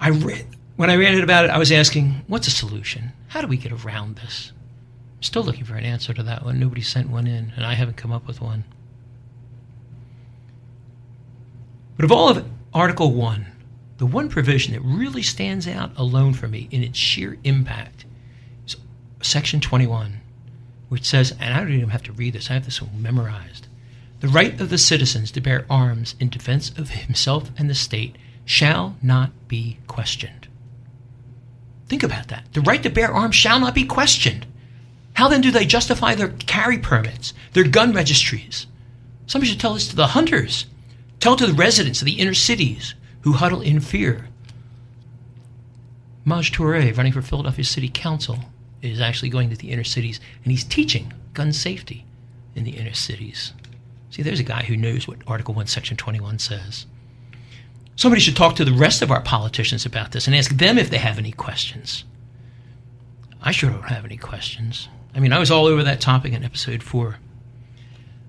[0.00, 3.12] I read, when I it about it, I was asking, what's a solution?
[3.28, 4.52] How do we get around this?
[5.16, 6.60] I'm still looking for an answer to that one.
[6.60, 8.64] Nobody sent one in, and I haven't come up with one.
[11.96, 13.46] But of all of it, Article 1,
[13.98, 18.04] the one provision that really stands out alone for me in its sheer impact
[18.66, 18.76] is
[19.20, 20.20] Section 21,
[20.88, 23.66] which says, and I don't even have to read this, I have this one memorized.
[24.20, 28.16] The right of the citizens to bear arms in defense of himself and the state
[28.44, 30.48] shall not be questioned.
[31.88, 32.44] Think about that.
[32.52, 34.46] The right to bear arms shall not be questioned.
[35.14, 38.66] How then do they justify their carry permits, their gun registries?
[39.26, 40.66] Somebody should tell this to the hunters.
[41.18, 44.28] Tell it to the residents of the inner cities who huddle in fear.
[46.24, 48.38] Maj Toure, running for Philadelphia City Council,
[48.82, 52.04] is actually going to the inner cities and he's teaching gun safety
[52.54, 53.52] in the inner cities.
[54.10, 56.86] See, there's a guy who knows what Article 1, Section 21 says.
[57.96, 60.90] Somebody should talk to the rest of our politicians about this and ask them if
[60.90, 62.04] they have any questions.
[63.42, 64.88] I sure don't have any questions.
[65.14, 67.18] I mean, I was all over that topic in episode 4.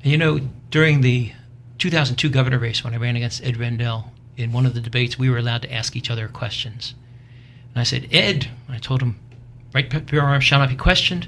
[0.03, 1.33] And you know, during the
[1.77, 5.29] 2002 governor race, when I ran against Ed Rendell, in one of the debates, we
[5.29, 6.95] were allowed to ask each other questions.
[7.73, 9.19] And I said, Ed, I told him,
[9.73, 11.27] right bear arms shall not be questioned.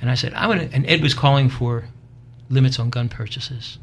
[0.00, 1.84] And I said, I want to, and Ed was calling for
[2.48, 3.78] limits on gun purchases.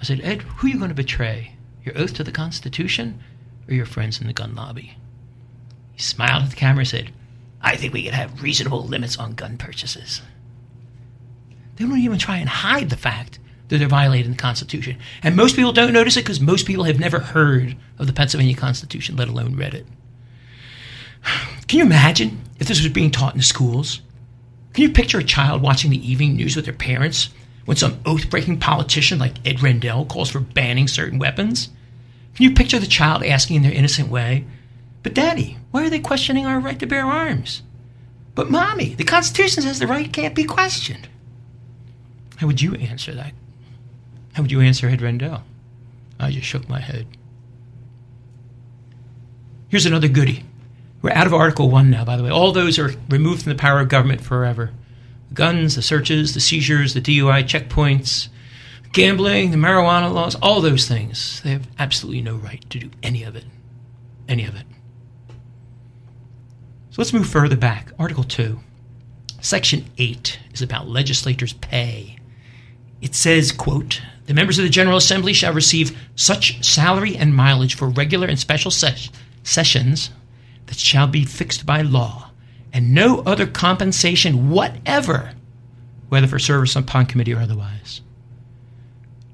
[0.00, 1.54] I said, Ed, who are you going to betray?
[1.84, 3.20] Your oath to the Constitution
[3.68, 4.98] or your friends in the gun lobby?
[5.92, 7.12] He smiled at the camera and said,
[7.62, 10.20] I think we could have reasonable limits on gun purchases.
[11.76, 13.38] They don't even try and hide the fact
[13.68, 14.96] that they're violating the Constitution.
[15.22, 18.54] And most people don't notice it because most people have never heard of the Pennsylvania
[18.54, 19.86] Constitution, let alone read it.
[21.68, 24.00] Can you imagine if this was being taught in the schools?
[24.72, 27.30] Can you picture a child watching the evening news with their parents
[27.64, 31.70] when some oath breaking politician like Ed Rendell calls for banning certain weapons?
[32.34, 34.44] Can you picture the child asking in their innocent way,
[35.02, 37.62] But daddy, why are they questioning our right to bear arms?
[38.34, 41.08] But mommy, the Constitution says the right can't be questioned.
[42.36, 43.32] How would you answer that?
[44.36, 45.42] How would you answer Ed Rendell?
[46.20, 47.06] Ah, I just shook my head.
[49.68, 50.44] Here's another goody.
[51.00, 52.28] We're out of Article 1 now, by the way.
[52.28, 54.72] All those are removed from the power of government forever.
[55.30, 58.28] The guns, the searches, the seizures, the DUI checkpoints,
[58.92, 61.40] gambling, the marijuana laws, all those things.
[61.40, 63.46] They have absolutely no right to do any of it.
[64.28, 64.66] Any of it.
[66.90, 67.90] So let's move further back.
[67.98, 68.60] Article 2.
[69.40, 72.15] Section 8 is about legislators' pay.
[73.00, 77.76] It says, quote, the members of the General Assembly shall receive such salary and mileage
[77.76, 79.10] for regular and special ses-
[79.44, 80.10] sessions
[80.66, 82.30] that shall be fixed by law,
[82.72, 85.32] and no other compensation whatever,
[86.08, 88.00] whether for service upon committee or otherwise.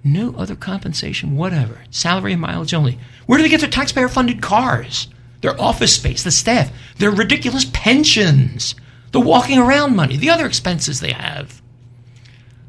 [0.04, 1.82] No other compensation whatever.
[1.90, 2.98] Salary and mileage only.
[3.26, 5.08] Where do they get their taxpayer funded cars?
[5.40, 8.74] Their office space, the staff, their ridiculous pensions,
[9.12, 11.61] the walking around money, the other expenses they have.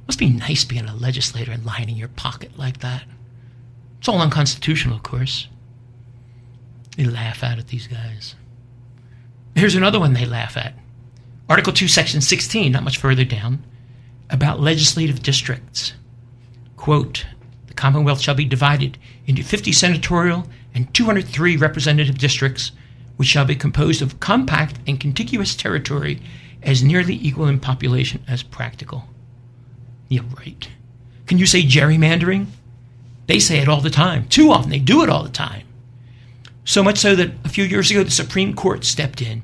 [0.08, 3.04] Must be nice being a legislator and lining your pocket like that.
[4.00, 5.48] It's all unconstitutional, of course.
[6.98, 8.36] They laugh out at these guys.
[9.56, 10.76] Here's another one they laugh at
[11.50, 13.64] Article 2, Section 16, not much further down,
[14.30, 15.94] about legislative districts.
[16.76, 17.26] Quote
[17.68, 22.72] The Commonwealth shall be divided into 50 senatorial and 203 representative districts,
[23.18, 26.22] which shall be composed of compact and contiguous territory
[26.62, 29.08] as nearly equal in population as practical.
[30.10, 30.70] Yeah, right.
[31.26, 32.48] Can you say gerrymandering?
[33.28, 34.28] They say it all the time.
[34.28, 35.66] Too often, they do it all the time.
[36.66, 39.44] So much so that a few years ago, the Supreme Court stepped in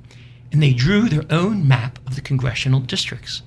[0.52, 3.42] and they drew their own map of the congressional districts.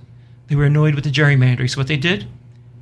[0.48, 2.26] They were annoyed with the gerrymandering, so what they did?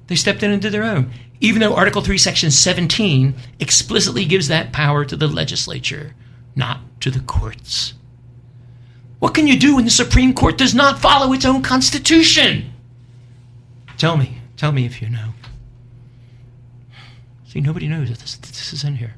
[0.09, 1.13] They stepped in and did their own.
[1.41, 6.15] Even though Article 3, Section 17 explicitly gives that power to the legislature,
[6.55, 7.95] not to the courts.
[9.21, 12.73] What can you do when the Supreme Court does not follow its own constitution?
[14.01, 14.39] Tell me.
[14.57, 15.35] Tell me if you know.
[17.45, 19.17] See, nobody knows that this, this is in here.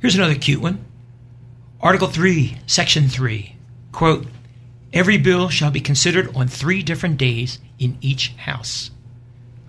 [0.00, 0.84] Here's another cute one.
[1.80, 3.56] Article 3, Section 3.
[3.92, 4.26] Quote,
[4.92, 8.90] Every bill shall be considered on three different days in each house.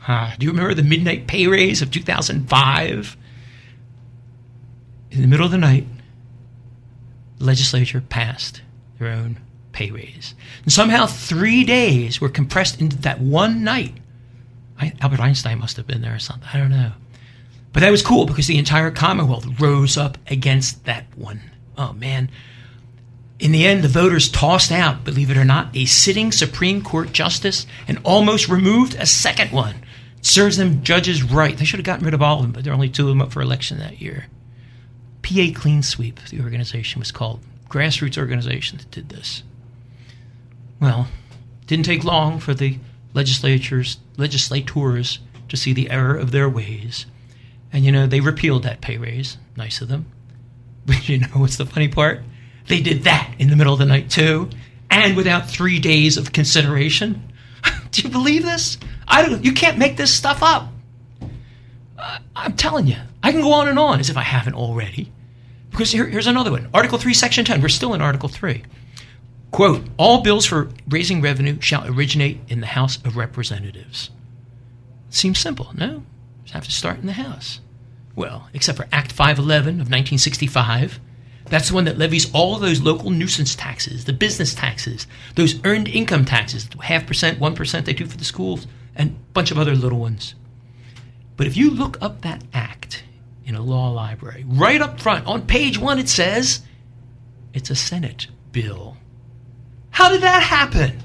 [0.05, 3.17] Uh, do you remember the midnight pay raise of 2005?
[5.11, 5.87] In the middle of the night,
[7.37, 8.63] the legislature passed
[8.97, 9.39] their own
[9.71, 10.35] pay raise.
[10.63, 13.97] And somehow three days were compressed into that one night.
[14.79, 16.47] I, Albert Einstein must have been there or something.
[16.53, 16.93] I don't know.
[17.73, 21.41] But that was cool because the entire Commonwealth rose up against that one.
[21.77, 22.29] Oh, man.
[23.39, 27.13] In the end, the voters tossed out, believe it or not, a sitting Supreme Court
[27.13, 29.75] justice and almost removed a second one.
[30.17, 31.57] It serves them judges right.
[31.57, 33.09] They should have gotten rid of all of them, but there were only two of
[33.09, 34.27] them up for election that year.
[35.21, 37.41] PA Clean Sweep, the organization was called.
[37.69, 39.43] Grassroots organization that did this.
[40.79, 41.07] Well,
[41.67, 42.77] didn't take long for the
[43.13, 45.19] legislatures, legislators
[45.49, 47.05] to see the error of their ways.
[47.71, 49.37] And, you know, they repealed that pay raise.
[49.55, 50.05] Nice of them.
[50.85, 52.23] But, you know, what's the funny part?
[52.67, 54.49] They did that in the middle of the night, too,
[54.89, 57.31] and without three days of consideration.
[57.91, 58.79] Do you believe this?
[59.07, 60.71] I don't, you can't make this stuff up.
[61.95, 65.11] Uh, I'm telling you, I can go on and on as if I haven't already.
[65.69, 67.61] Because here, here's another one Article 3, Section 10.
[67.61, 68.63] We're still in Article 3.
[69.51, 74.09] Quote All bills for raising revenue shall originate in the House of Representatives.
[75.09, 76.03] Seems simple, no?
[76.43, 77.59] Just have to start in the House.
[78.15, 80.99] Well, except for Act 511 of 1965.
[81.45, 85.87] That's the one that levies all those local nuisance taxes, the business taxes, those earned
[85.87, 89.57] income taxes, half percent, one percent they do for the schools, and a bunch of
[89.57, 90.35] other little ones.
[91.37, 93.03] But if you look up that act
[93.45, 96.61] in a law library, right up front, on page one, it says
[97.53, 98.97] it's a Senate bill.
[99.91, 101.03] How did that happen?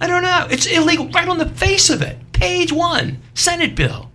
[0.00, 0.46] I don't know.
[0.50, 2.18] It's illegal right on the face of it.
[2.32, 4.10] Page one, Senate bill.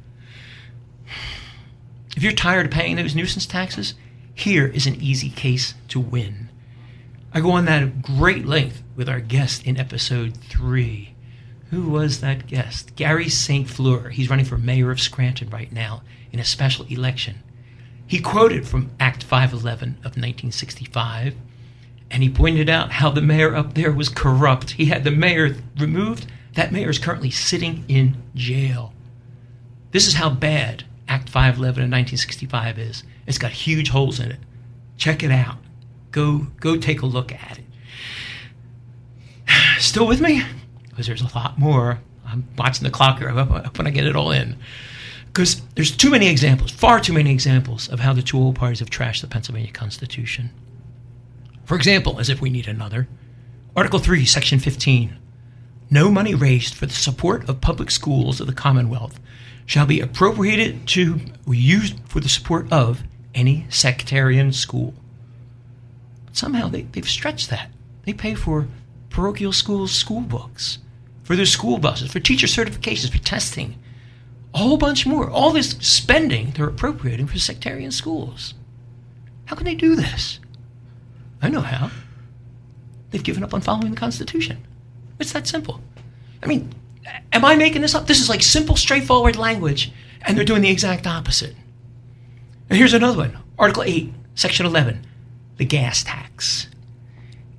[2.16, 3.96] If you're tired of paying those nuisance taxes,
[4.34, 6.50] here is an easy case to win.
[7.34, 11.16] I go on that at great length with our guest in episode three.
[11.72, 12.96] Who was that guest?
[12.96, 13.68] Gary St.
[13.68, 14.10] Fleur.
[14.10, 17.42] He's running for mayor of Scranton right now in a special election.
[18.06, 21.36] He quoted from Act 511 of 1965,
[22.14, 24.70] and he pointed out how the mayor up there was corrupt.
[24.72, 26.28] He had the mayor removed.
[26.54, 28.94] That mayor is currently sitting in jail.
[29.92, 33.04] This is how bad Act 511 of 1965 is.
[33.26, 34.40] It's got huge holes in it.
[34.96, 35.58] Check it out.
[36.12, 37.66] Go go take a look at it.
[39.80, 40.44] Still with me?
[40.90, 42.00] Because there's a lot more.
[42.28, 43.30] I'm watching the clock here.
[43.30, 44.56] I'm up when I get it all in.
[45.26, 48.80] Because there's too many examples, far too many examples of how the two old parties
[48.80, 50.52] have trashed the Pennsylvania Constitution.
[51.74, 53.08] For example, as if we need another,
[53.76, 55.18] Article 3, Section 15.
[55.90, 59.20] No money raised for the support of public schools of the Commonwealth
[59.66, 63.02] shall be appropriated to used for the support of
[63.34, 64.94] any sectarian school.
[66.32, 67.72] Somehow they, they've stretched that.
[68.04, 68.68] They pay for
[69.10, 70.78] parochial schools' school books,
[71.24, 73.80] for their school buses, for teacher certifications, for testing.
[74.54, 75.28] a whole bunch more.
[75.28, 78.54] All this spending they're appropriating for sectarian schools.
[79.46, 80.40] How can they do this?
[81.44, 81.92] I know how.
[83.12, 84.66] They've given up on following the Constitution.
[85.20, 85.82] It's that simple.
[86.42, 86.74] I mean,
[87.34, 88.08] am I making this up?
[88.08, 89.92] This is like simple, straightforward language,
[90.22, 91.56] and they're doing the exact opposite.
[92.70, 95.06] And here's another one Article 8, Section 11,
[95.58, 96.68] the gas tax.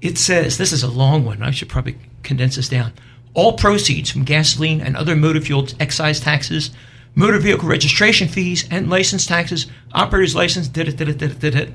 [0.00, 2.92] It says, this is a long one, I should probably condense this down.
[3.34, 6.70] All proceeds from gasoline and other motor fuel excise taxes,
[7.14, 11.38] motor vehicle registration fees, and license taxes, operator's license, did it, did it, did it,
[11.40, 11.70] did it,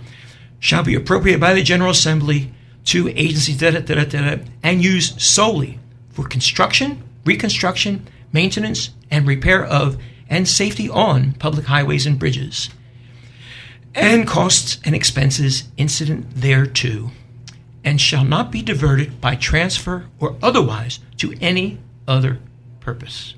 [0.60, 2.52] shall be appropriated by the General Assembly
[2.86, 5.80] to agencies, it, did it, did it, and used solely
[6.10, 9.98] for construction, reconstruction, maintenance, and repair of
[10.30, 12.70] and safety on public highways and bridges,
[13.96, 17.12] and costs and expenses incident thereto
[17.84, 22.40] and shall not be diverted by transfer or otherwise to any other
[22.80, 23.36] purpose.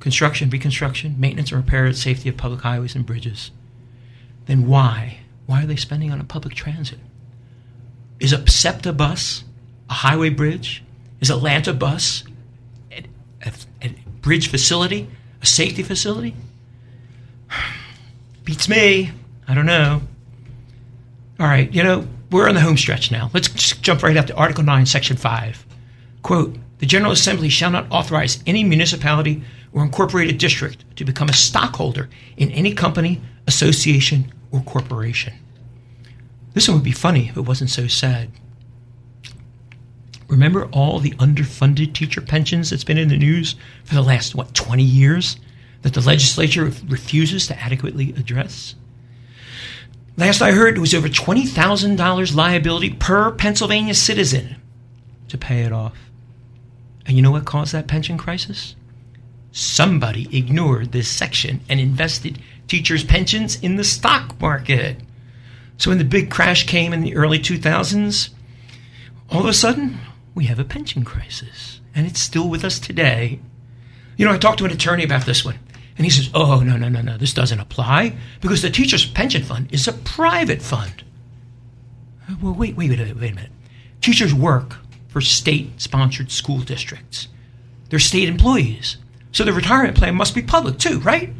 [0.00, 3.50] Construction, reconstruction, maintenance, and repair of safety of public highways and bridges.
[4.46, 5.18] Then why?
[5.46, 6.98] Why are they spending on a public transit?
[8.18, 9.44] Is a SEPTA bus
[9.88, 10.82] a highway bridge?
[11.20, 12.24] Is a LANTA bus
[12.92, 13.04] a,
[13.44, 15.08] a, a bridge facility,
[15.42, 16.34] a safety facility?
[18.44, 19.10] Beats me.
[19.46, 20.00] I don't know.
[21.40, 23.30] All right, you know, we're on the home stretch now.
[23.34, 25.66] Let's just jump right up to Article 9, Section 5.
[26.22, 29.42] Quote The General Assembly shall not authorize any municipality
[29.72, 35.32] or incorporated district to become a stockholder in any company, association, or corporation.
[36.54, 38.30] This one would be funny if it wasn't so sad.
[40.28, 44.54] Remember all the underfunded teacher pensions that's been in the news for the last, what,
[44.54, 45.36] 20 years
[45.82, 48.74] that the legislature refuses to adequately address?
[50.16, 54.56] Last I heard, it was over $20,000 liability per Pennsylvania citizen
[55.28, 55.96] to pay it off.
[57.06, 58.76] And you know what caused that pension crisis?
[59.52, 64.98] Somebody ignored this section and invested teachers' pensions in the stock market.
[65.76, 68.30] So when the big crash came in the early 2000s,
[69.30, 69.98] all of a sudden,
[70.34, 71.80] we have a pension crisis.
[71.94, 73.40] And it's still with us today.
[74.16, 75.58] You know, I talked to an attorney about this one.
[75.96, 79.42] And he says, oh, no, no, no, no, this doesn't apply because the teacher's pension
[79.42, 81.04] fund is a private fund.
[82.40, 83.50] Well, wait, wait, wait, wait a minute.
[84.00, 84.76] Teachers work
[85.08, 87.28] for state sponsored school districts,
[87.88, 88.96] they're state employees.
[89.32, 91.32] So the retirement plan must be public too, right?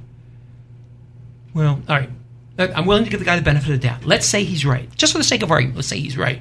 [1.54, 2.10] Well, all right.
[2.58, 4.04] Uh, I'm willing to give the guy the benefit of the doubt.
[4.04, 4.94] Let's say he's right.
[4.96, 6.40] Just for the sake of argument, let's say he's right.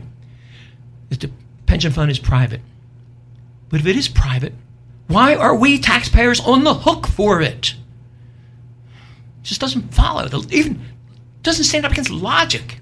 [1.10, 1.32] The
[1.66, 2.62] pension fund is private.
[3.70, 4.54] But if it is private,
[5.08, 7.76] why are we taxpayers on the hook for it?
[9.50, 10.28] just doesn't follow.
[10.28, 10.82] The, even
[11.42, 12.80] doesn't stand up against logic.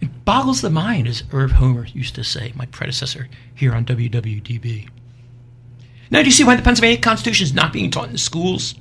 [0.00, 4.88] It boggles the mind, as Irv Homer used to say, my predecessor here on WWDB.
[6.12, 8.74] Now, do you see why the Pennsylvania Constitution is not being taught in the schools?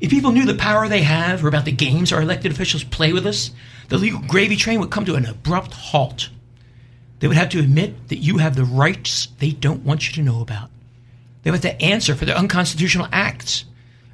[0.00, 3.12] If people knew the power they have or about the games our elected officials play
[3.12, 3.52] with us,
[3.90, 6.30] the legal gravy train would come to an abrupt halt.
[7.20, 10.28] They would have to admit that you have the rights they don't want you to
[10.28, 10.68] know about.
[11.44, 13.64] They would have to answer for their unconstitutional acts.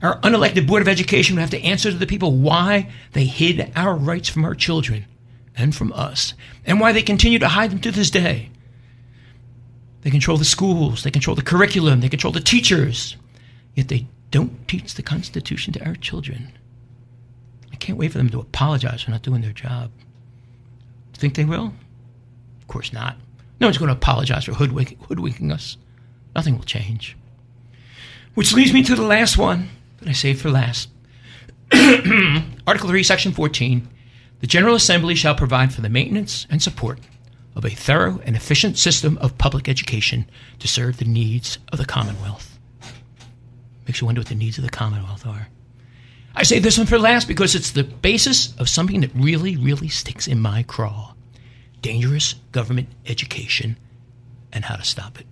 [0.03, 3.73] Our unelected Board of Education would have to answer to the people why they hid
[3.75, 5.07] our rights from our children
[5.57, 6.35] and from us,
[6.67, 8.51] and why they continue to hide them to this day.
[10.05, 13.17] They control the schools, they control the curriculum, they control the teachers,
[13.75, 16.53] yet they don't teach the Constitution to our children.
[17.73, 19.91] I can't wait for them to apologize for not doing their job.
[21.15, 21.73] Think they will?
[22.61, 23.17] Of course not.
[23.61, 25.79] No one's going to apologize for hoodwinking us.
[26.35, 27.17] Nothing will change.
[28.35, 30.91] Which leads me to the last one that I saved for last.
[32.67, 33.89] Article 3, Section 14.
[34.41, 36.99] The General Assembly shall provide for the maintenance and support
[37.57, 40.27] of a thorough and efficient system of public education
[40.59, 42.59] to serve the needs of the Commonwealth.
[43.87, 45.49] Makes you wonder what the needs of the Commonwealth are.
[46.35, 49.89] I say this one for last because it's the basis of something that really, really
[49.89, 51.15] sticks in my craw
[51.85, 53.77] dangerous government education
[54.51, 55.27] and how to stop it.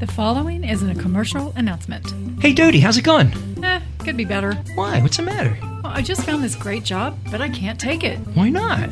[0.00, 2.12] The following is a commercial announcement.
[2.42, 3.32] Hey, Dodie, how's it going?
[3.62, 4.54] Eh, could be better.
[4.74, 5.02] Why?
[5.02, 5.54] What's the matter?
[5.60, 8.16] Well, I just found this great job, but I can't take it.
[8.32, 8.88] Why not?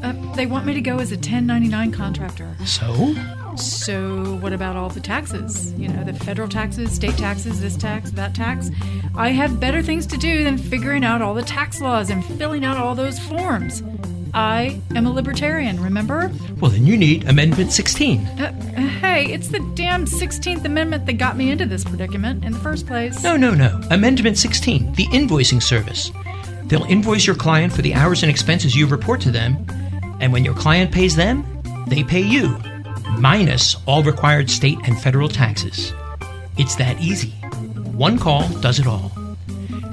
[0.00, 2.54] Uh, they want me to go as a 1099 contractor.
[2.64, 3.16] So?
[3.56, 5.72] So, what about all the taxes?
[5.72, 8.70] You know, the federal taxes, state taxes, this tax, that tax.
[9.16, 12.64] I have better things to do than figuring out all the tax laws and filling
[12.64, 13.82] out all those forms.
[14.34, 16.30] I am a libertarian, remember?
[16.60, 18.20] Well, then you need Amendment 16.
[18.26, 18.52] Uh,
[19.00, 22.86] hey, it's the damn 16th Amendment that got me into this predicament in the first
[22.86, 23.22] place.
[23.22, 23.80] No, no, no.
[23.90, 26.10] Amendment 16, the invoicing service.
[26.64, 29.64] They'll invoice your client for the hours and expenses you report to them,
[30.20, 31.44] and when your client pays them,
[31.86, 32.58] they pay you.
[33.18, 35.92] minus all required state and federal taxes.
[36.58, 37.30] It's that easy.
[37.92, 39.12] One call does it all.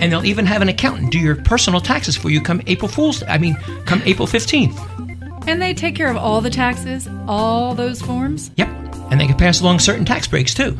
[0.01, 3.23] And they'll even have an accountant do your personal taxes for you come April Fool's
[3.23, 5.47] I mean, come April 15th.
[5.47, 8.51] And they take care of all the taxes, all those forms?
[8.57, 8.67] Yep.
[9.11, 10.77] And they can pass along certain tax breaks too.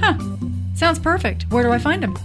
[0.00, 0.18] Huh.
[0.74, 1.44] Sounds perfect.
[1.50, 2.18] Where do I find them?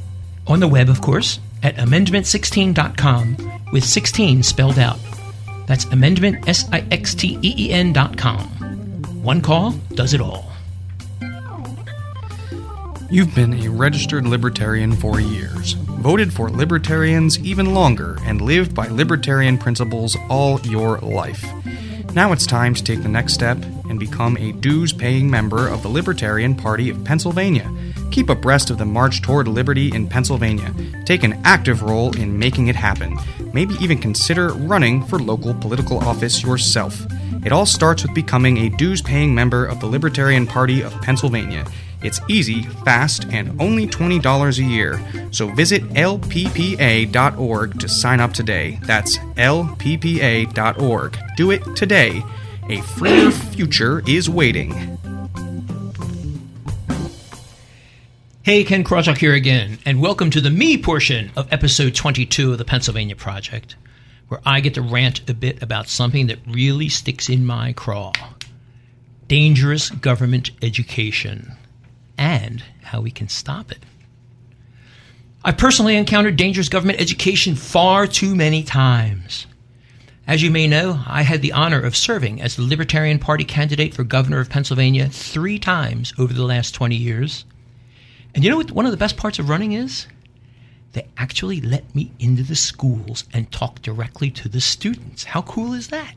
[0.47, 4.99] On the web, of course, at amendment16.com with 16 spelled out.
[5.67, 8.47] That's amendment, S I X T E E N dot com.
[9.21, 10.46] One call does it all.
[13.09, 18.87] You've been a registered libertarian for years, voted for libertarians even longer, and lived by
[18.89, 21.45] libertarian principles all your life.
[22.13, 25.83] Now it's time to take the next step and become a dues paying member of
[25.83, 27.71] the Libertarian Party of Pennsylvania.
[28.11, 30.73] Keep abreast of the march toward liberty in Pennsylvania.
[31.05, 33.17] Take an active role in making it happen.
[33.53, 37.05] Maybe even consider running for local political office yourself.
[37.45, 41.65] It all starts with becoming a dues paying member of the Libertarian Party of Pennsylvania.
[42.03, 45.01] It's easy, fast, and only $20 a year.
[45.31, 48.79] So visit lppa.org to sign up today.
[48.83, 51.17] That's lppa.org.
[51.35, 52.23] Do it today.
[52.69, 54.97] A freer future is waiting.
[58.43, 62.57] Hey, Ken Krawchuk here again, and welcome to the me portion of episode 22 of
[62.57, 63.75] the Pennsylvania Project,
[64.27, 68.13] where I get to rant a bit about something that really sticks in my craw
[69.27, 71.51] dangerous government education
[72.17, 73.83] and how we can stop it.
[75.43, 79.45] I personally encountered dangerous government education far too many times.
[80.27, 83.93] As you may know, I had the honor of serving as the Libertarian Party candidate
[83.93, 87.45] for governor of Pennsylvania three times over the last 20 years.
[88.35, 90.07] And you know what one of the best parts of running is?
[90.91, 95.23] They actually let me into the schools and talk directly to the students.
[95.23, 96.15] How cool is that?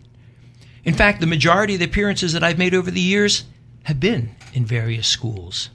[0.85, 3.45] In fact, the majority of the appearances that I've made over the years
[3.85, 5.71] have been in various schools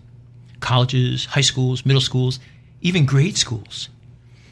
[0.60, 2.39] colleges, high schools, middle schools,
[2.82, 3.89] even grade schools.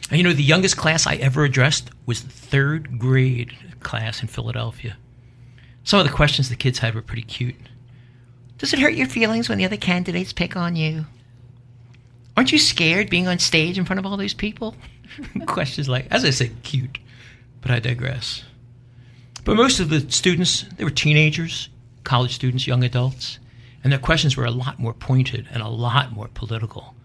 [0.10, 4.28] And you know, the youngest class I ever addressed was the third grade class in
[4.28, 4.98] Philadelphia.
[5.84, 7.56] Some of the questions the kids had were pretty cute.
[8.58, 11.06] Does it hurt your feelings when the other candidates pick on you?
[12.36, 14.76] Aren't you scared being on stage in front of all these people?
[15.46, 16.98] Questions like, as I said, cute,
[17.62, 18.44] but I digress.
[19.44, 21.70] But most of the students, they were teenagers,
[22.04, 23.40] college students, young adults,
[23.84, 26.96] and their questions were a lot more pointed and a lot more political,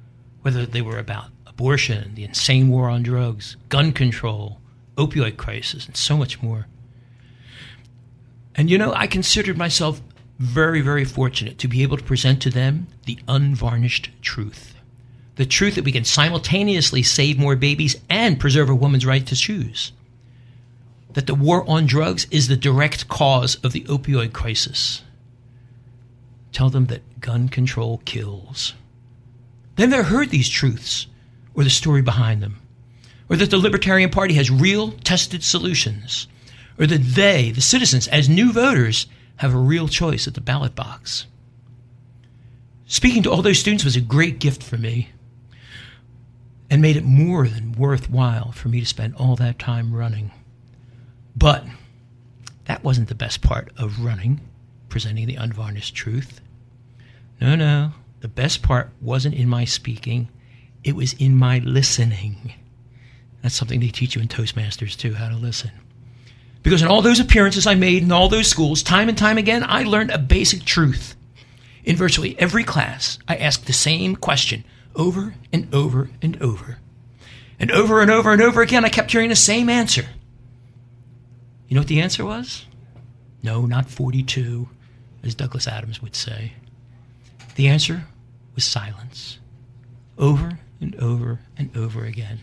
[0.42, 4.60] whether they were about abortion, the insane war on drugs, gun control,
[4.96, 6.66] opioid crisis, and so much more.
[8.54, 10.00] And you know, I considered myself
[10.38, 14.74] very, very fortunate to be able to present to them the unvarnished truth
[15.38, 19.36] the truth that we can simultaneously save more babies and preserve a woman's right to
[19.36, 19.92] choose.
[21.12, 25.04] That the war on drugs is the direct cause of the opioid crisis.
[26.52, 28.74] Tell them that gun control kills.
[29.76, 31.06] They've never heard these truths
[31.54, 32.60] or the story behind them,
[33.28, 36.26] or that the Libertarian Party has real, tested solutions,
[36.78, 40.74] or that they, the citizens, as new voters, have a real choice at the ballot
[40.74, 41.26] box.
[42.86, 45.10] Speaking to all those students was a great gift for me
[46.70, 50.30] and made it more than worthwhile for me to spend all that time running.
[51.36, 51.64] But
[52.64, 54.40] that wasn't the best part of running,
[54.88, 56.40] presenting the unvarnished truth.
[57.40, 60.28] No, no, the best part wasn't in my speaking,
[60.84, 62.54] it was in my listening.
[63.42, 65.70] That's something they teach you in Toastmasters, too, how to listen.
[66.62, 69.64] Because in all those appearances I made in all those schools, time and time again,
[69.66, 71.14] I learned a basic truth.
[71.84, 74.64] In virtually every class, I asked the same question
[74.94, 76.78] over and over and over.
[77.60, 80.06] And over and over and over again, I kept hearing the same answer.
[81.68, 82.66] You know what the answer was?
[83.42, 84.68] No, not 42,
[85.22, 86.52] as Douglas Adams would say.
[87.56, 88.04] The answer
[88.54, 89.38] was silence.
[90.16, 92.40] Over and over and over again.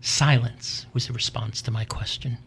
[0.00, 2.38] Silence was the response to my question.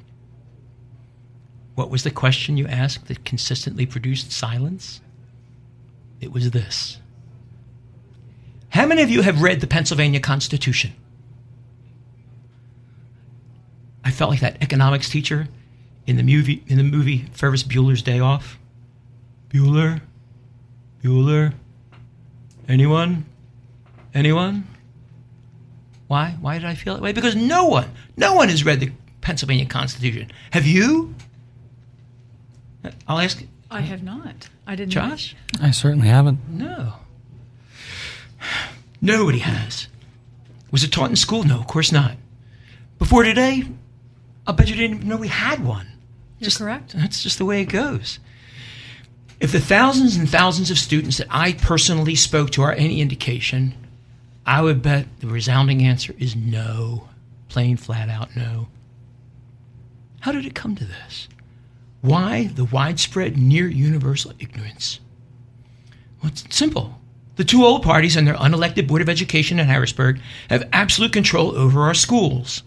[1.76, 5.02] What was the question you asked that consistently produced silence?
[6.20, 7.00] It was this
[8.74, 10.94] how many of you have read the Pennsylvania Constitution?
[14.04, 15.48] I felt like that economics teacher
[16.08, 18.58] in the movie in the movie Ferris Bueller's Day Off.
[19.54, 20.02] Bueller,
[21.04, 21.54] Bueller.
[22.68, 23.26] Anyone?
[24.14, 24.68] Anyone?
[26.08, 26.36] Why?
[26.42, 27.14] Why did I feel that way?
[27.14, 28.92] Because no one, no one has read the
[29.22, 30.32] Pennsylvania Constitution.
[30.52, 31.14] Have you?
[33.08, 33.44] I'll ask.
[33.70, 34.50] I have not.
[34.68, 34.92] I didn't.
[34.92, 35.36] Josh?
[35.62, 36.48] I certainly haven't.
[36.50, 36.94] No.
[39.02, 39.88] Nobody has.
[40.72, 41.44] Was it taught in school?
[41.44, 42.16] No, of course not.
[43.00, 43.64] Before today,
[44.48, 45.88] I bet you didn't even know we had one.
[46.40, 46.94] You're correct.
[46.94, 48.20] That's just the way it goes.
[49.44, 53.74] If the thousands and thousands of students that I personally spoke to are any indication,
[54.46, 57.10] I would bet the resounding answer is no.
[57.50, 58.70] Plain flat out no.
[60.22, 61.28] How did it come to this?
[62.00, 65.02] Why the widespread, near universal ignorance?
[66.22, 67.02] Well, it's simple.
[67.36, 71.54] The two old parties and their unelected Board of Education in Harrisburg have absolute control
[71.58, 72.64] over our schools.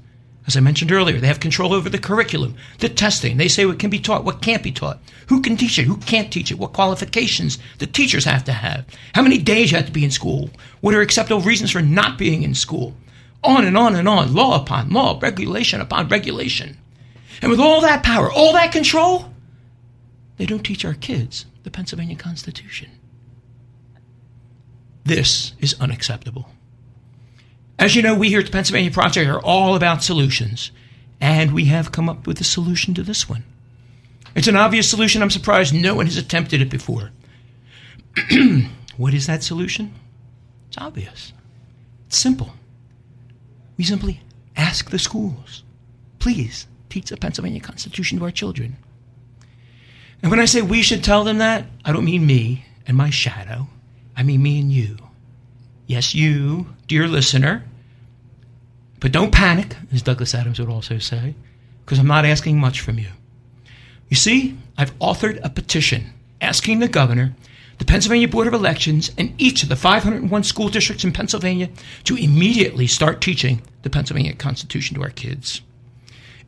[0.46, 3.36] As I mentioned earlier, they have control over the curriculum, the testing.
[3.36, 5.96] They say what can be taught, what can't be taught, who can teach it, who
[5.96, 9.86] can't teach it, what qualifications the teachers have to have, how many days you have
[9.86, 12.94] to be in school, what are acceptable reasons for not being in school.
[13.42, 16.78] On and on and on, law upon law, regulation upon regulation.
[17.42, 19.32] And with all that power, all that control,
[20.36, 22.90] they don't teach our kids the Pennsylvania Constitution.
[25.04, 26.50] This is unacceptable.
[27.78, 30.70] As you know, we here at the Pennsylvania Project are all about solutions,
[31.20, 33.44] and we have come up with a solution to this one.
[34.34, 35.22] It's an obvious solution.
[35.22, 37.10] I'm surprised no one has attempted it before.
[38.96, 39.94] what is that solution?
[40.68, 41.32] It's obvious.
[42.06, 42.52] It's simple.
[43.76, 44.20] We simply
[44.56, 45.62] ask the schools,
[46.18, 48.76] please teach the Pennsylvania Constitution to our children.
[50.22, 53.10] And when I say we should tell them that, I don't mean me and my
[53.10, 53.68] shadow.
[54.16, 54.96] I mean me and you.
[55.86, 57.64] Yes, you, dear listener.
[59.00, 61.34] But don't panic, as Douglas Adams would also say,
[61.84, 63.08] because I'm not asking much from you.
[64.08, 67.34] You see, I've authored a petition asking the governor,
[67.78, 71.68] the Pennsylvania Board of Elections, and each of the 501 school districts in Pennsylvania
[72.04, 75.60] to immediately start teaching the Pennsylvania Constitution to our kids.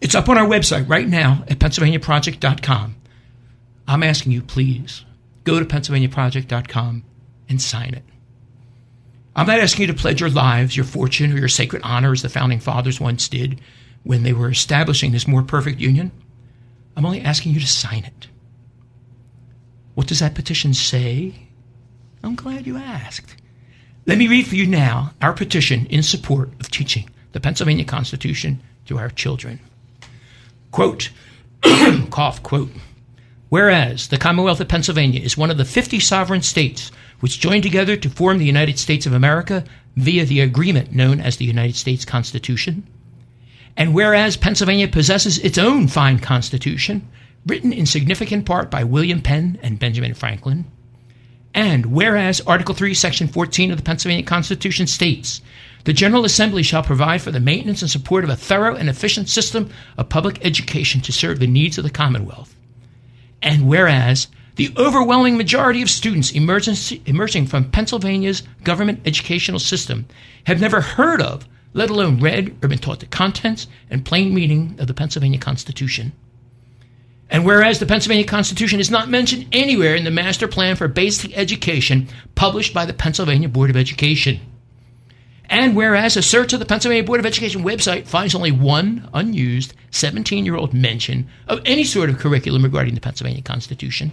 [0.01, 2.95] It's up on our website right now at PennsylvaniaProject.com.
[3.89, 5.05] I'm asking you, please,
[5.45, 7.05] go to PennsylvaniaProject.com
[7.49, 8.05] and sign it.
[9.39, 12.23] I'm not asking you to pledge your lives, your fortune, or your sacred honor as
[12.23, 13.61] the founding fathers once did
[14.03, 16.11] when they were establishing this more perfect union.
[16.97, 18.27] I'm only asking you to sign it.
[19.95, 21.35] What does that petition say?
[22.25, 23.37] I'm glad you asked.
[24.07, 28.61] Let me read for you now our petition in support of teaching the Pennsylvania Constitution
[28.87, 29.61] to our children.
[30.73, 31.11] Quote,
[32.11, 32.71] cough, quote,
[33.51, 37.97] Whereas the Commonwealth of Pennsylvania is one of the 50 sovereign states which joined together
[37.97, 39.65] to form the United States of America
[39.97, 42.87] via the agreement known as the United States Constitution.
[43.77, 47.09] And whereas Pennsylvania possesses its own fine constitution,
[47.47, 50.65] written in significant part by William Penn and Benjamin Franklin.
[51.55, 55.41] And whereas Article 3, Section 14 of the Pennsylvania Constitution states,
[55.85, 59.29] the General Assembly shall provide for the maintenance and support of a thorough and efficient
[59.29, 62.55] system of public education to serve the needs of the Commonwealth.
[63.43, 64.29] And whereas
[64.59, 70.05] the overwhelming majority of students emerging from Pennsylvania's government educational system
[70.47, 74.75] have never heard of, let alone read or been taught the contents and plain meaning
[74.81, 76.13] of the Pennsylvania Constitution.
[77.31, 81.39] And whereas the Pennsylvania Constitution is not mentioned anywhere in the Master Plan for Basic
[81.39, 84.41] Education published by the Pennsylvania Board of Education.
[85.49, 89.75] And whereas a search of the Pennsylvania Board of Education website finds only one unused
[89.93, 94.11] 17 year old mention of any sort of curriculum regarding the Pennsylvania Constitution.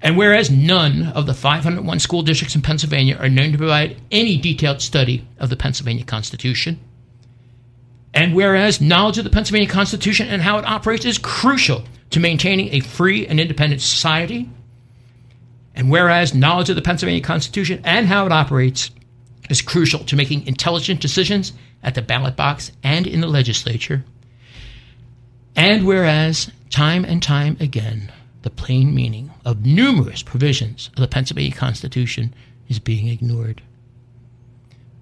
[0.00, 4.36] And whereas none of the 501 school districts in Pennsylvania are known to provide any
[4.36, 6.78] detailed study of the Pennsylvania Constitution.
[8.14, 12.72] And whereas knowledge of the Pennsylvania Constitution and how it operates is crucial to maintaining
[12.72, 14.48] a free and independent society.
[15.74, 18.90] And whereas knowledge of the Pennsylvania Constitution and how it operates
[19.50, 24.04] is crucial to making intelligent decisions at the ballot box and in the legislature.
[25.54, 28.12] And whereas, time and time again,
[28.48, 32.34] the plain meaning of numerous provisions of the Pennsylvania Constitution
[32.66, 33.60] is being ignored.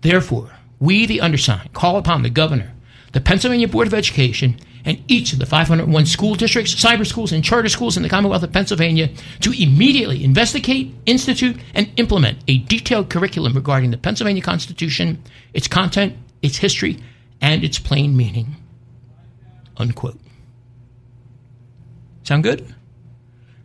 [0.00, 2.72] Therefore, we, the undersigned, call upon the governor,
[3.12, 7.44] the Pennsylvania Board of Education, and each of the 501 school districts, cyber schools, and
[7.44, 9.10] charter schools in the Commonwealth of Pennsylvania
[9.42, 15.22] to immediately investigate, institute, and implement a detailed curriculum regarding the Pennsylvania Constitution,
[15.54, 16.98] its content, its history,
[17.40, 18.56] and its plain meaning.
[19.76, 20.18] Unquote.
[22.24, 22.74] Sound good?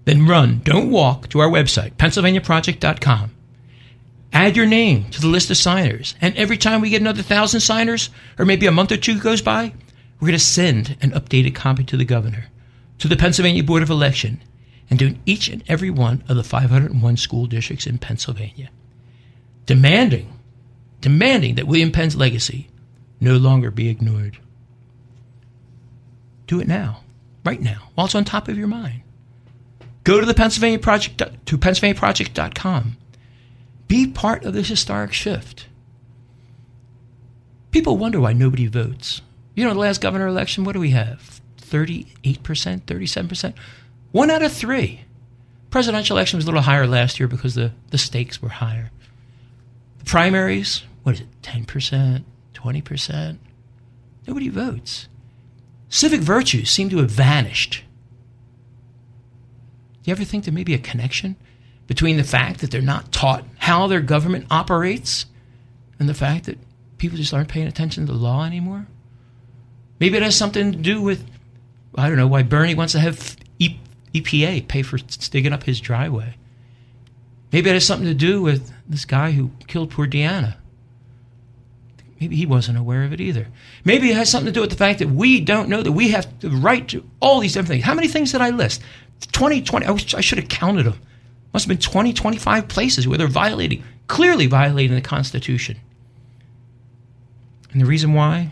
[0.06, 3.32] Then run, don't walk, to our website, PennsylvaniaProject.com.
[4.34, 7.60] Add your name to the list of signers, and every time we get another thousand
[7.60, 9.74] signers, or maybe a month or two goes by,
[10.20, 12.46] we're going to send an updated copy to the governor,
[13.00, 14.42] to the Pennsylvania Board of Election,
[14.90, 18.70] and to each and every one of the 501 school districts in Pennsylvania,
[19.66, 20.40] demanding,
[21.02, 22.70] demanding that William Penn's legacy
[23.20, 24.38] no longer be ignored.
[26.48, 27.02] Do it now,
[27.46, 29.02] right now, while it's on top of your mind.
[30.04, 32.98] Go to the Pennsylvania Project to PennsylvaniaProject.com.
[33.88, 35.68] Be part of this historic shift.
[37.72, 39.22] People wonder why nobody votes.
[39.56, 41.42] You know, the last governor election, what do we have?
[41.62, 42.08] 38%,
[42.82, 43.54] 37%?
[44.12, 45.02] One out of three.
[45.70, 48.92] Presidential election was a little higher last year because the, the stakes were higher.
[50.00, 52.24] The primaries, what is it, 10%,
[52.54, 53.38] 20%?
[54.28, 55.08] Nobody votes.
[55.90, 57.84] Civic virtues seem to have vanished.
[60.04, 61.36] Do you ever think there may be a connection
[61.88, 65.26] between the fact that they're not taught how their government operates
[66.00, 66.58] and the fact that
[66.98, 68.88] people just aren't paying attention to the law anymore?
[70.00, 71.24] Maybe it has something to do with,
[71.96, 73.78] I don't know, why Bernie wants to have e-
[74.16, 76.36] EPA pay for digging up his driveway.
[77.52, 80.58] Maybe it has something to do with this guy who killed poor Deana.
[82.20, 83.48] Maybe he wasn't aware of it either.
[83.84, 86.10] Maybe it has something to do with the fact that we don't know that we
[86.10, 87.84] have the right to all these different things.
[87.84, 88.82] How many things did I list?
[89.28, 91.00] 20, 20, I, I should have counted them.
[91.54, 95.78] Must have been 20, 25 places where they're violating, clearly violating the Constitution.
[97.72, 98.52] And the reason why?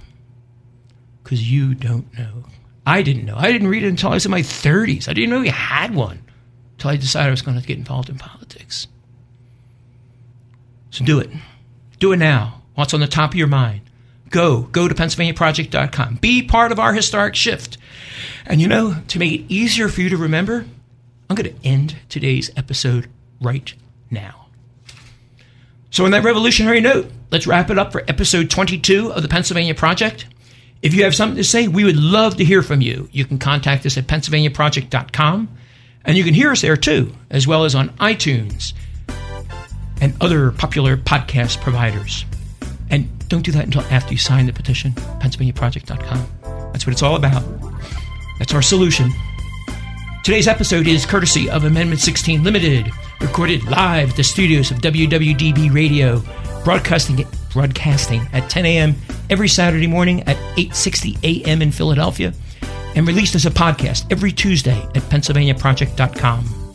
[1.23, 2.45] Because you don't know.
[2.85, 3.35] I didn't know.
[3.37, 5.07] I didn't read it until I was in my 30s.
[5.07, 6.23] I didn't know you had one
[6.73, 8.87] until I decided I was going to get involved in politics.
[10.89, 11.29] So do it.
[11.99, 12.61] Do it now.
[12.75, 13.88] What's on the top of your mind?
[14.29, 14.61] Go.
[14.63, 16.15] Go to PennsylvaniaProject.com.
[16.15, 17.77] Be part of our historic shift.
[18.45, 20.65] And you know, to make it easier for you to remember,
[21.29, 23.09] I'm going to end today's episode
[23.41, 23.73] right
[24.09, 24.47] now.
[25.91, 29.73] So, on that revolutionary note, let's wrap it up for episode 22 of the Pennsylvania
[29.73, 30.27] Project.
[30.81, 33.09] If you have something to say, we would love to hear from you.
[33.11, 35.49] You can contact us at PennsylvaniaProject.com,
[36.05, 38.73] and you can hear us there too, as well as on iTunes
[39.99, 42.23] and other popular podcast providers.
[42.89, 46.71] And don't do that until after you sign the petition, PennsylvaniaProject.com.
[46.71, 47.43] That's what it's all about.
[48.39, 49.11] That's our solution.
[50.23, 55.73] Today's episode is courtesy of Amendment 16 Limited, recorded live at the studios of WWDB
[55.73, 56.21] Radio,
[56.63, 58.95] broadcasting broadcasting at 10 a.m.
[59.29, 61.61] every Saturday morning at 8:60 a.m.
[61.61, 62.33] in Philadelphia,
[62.95, 66.73] and released as a podcast every Tuesday at PennsylvaniaProject.com.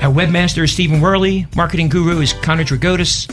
[0.00, 3.30] Our webmaster is Steven Werley, marketing guru is Connor Dragotis,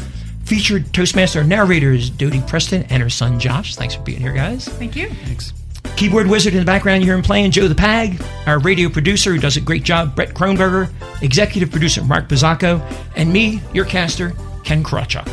[0.50, 3.76] featured Toastmaster narrator is Dodie Preston and her son Josh.
[3.76, 4.68] Thanks for being here, guys.
[4.68, 5.08] Thank you.
[5.08, 5.54] Thanks.
[5.95, 8.20] Keyboard wizard in the background, you hear him playing Joe the Pag.
[8.47, 10.89] Our radio producer, who does a great job, Brett Kronberger.
[11.22, 12.82] Executive producer, Mark Bizzacco.
[13.16, 14.34] And me, your caster,
[14.64, 15.28] Ken Krawchuk.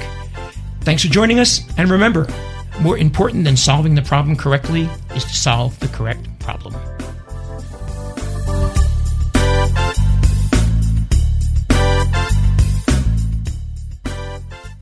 [0.82, 1.62] Thanks for joining us.
[1.78, 2.26] And remember,
[2.82, 6.74] more important than solving the problem correctly is to solve the correct problem.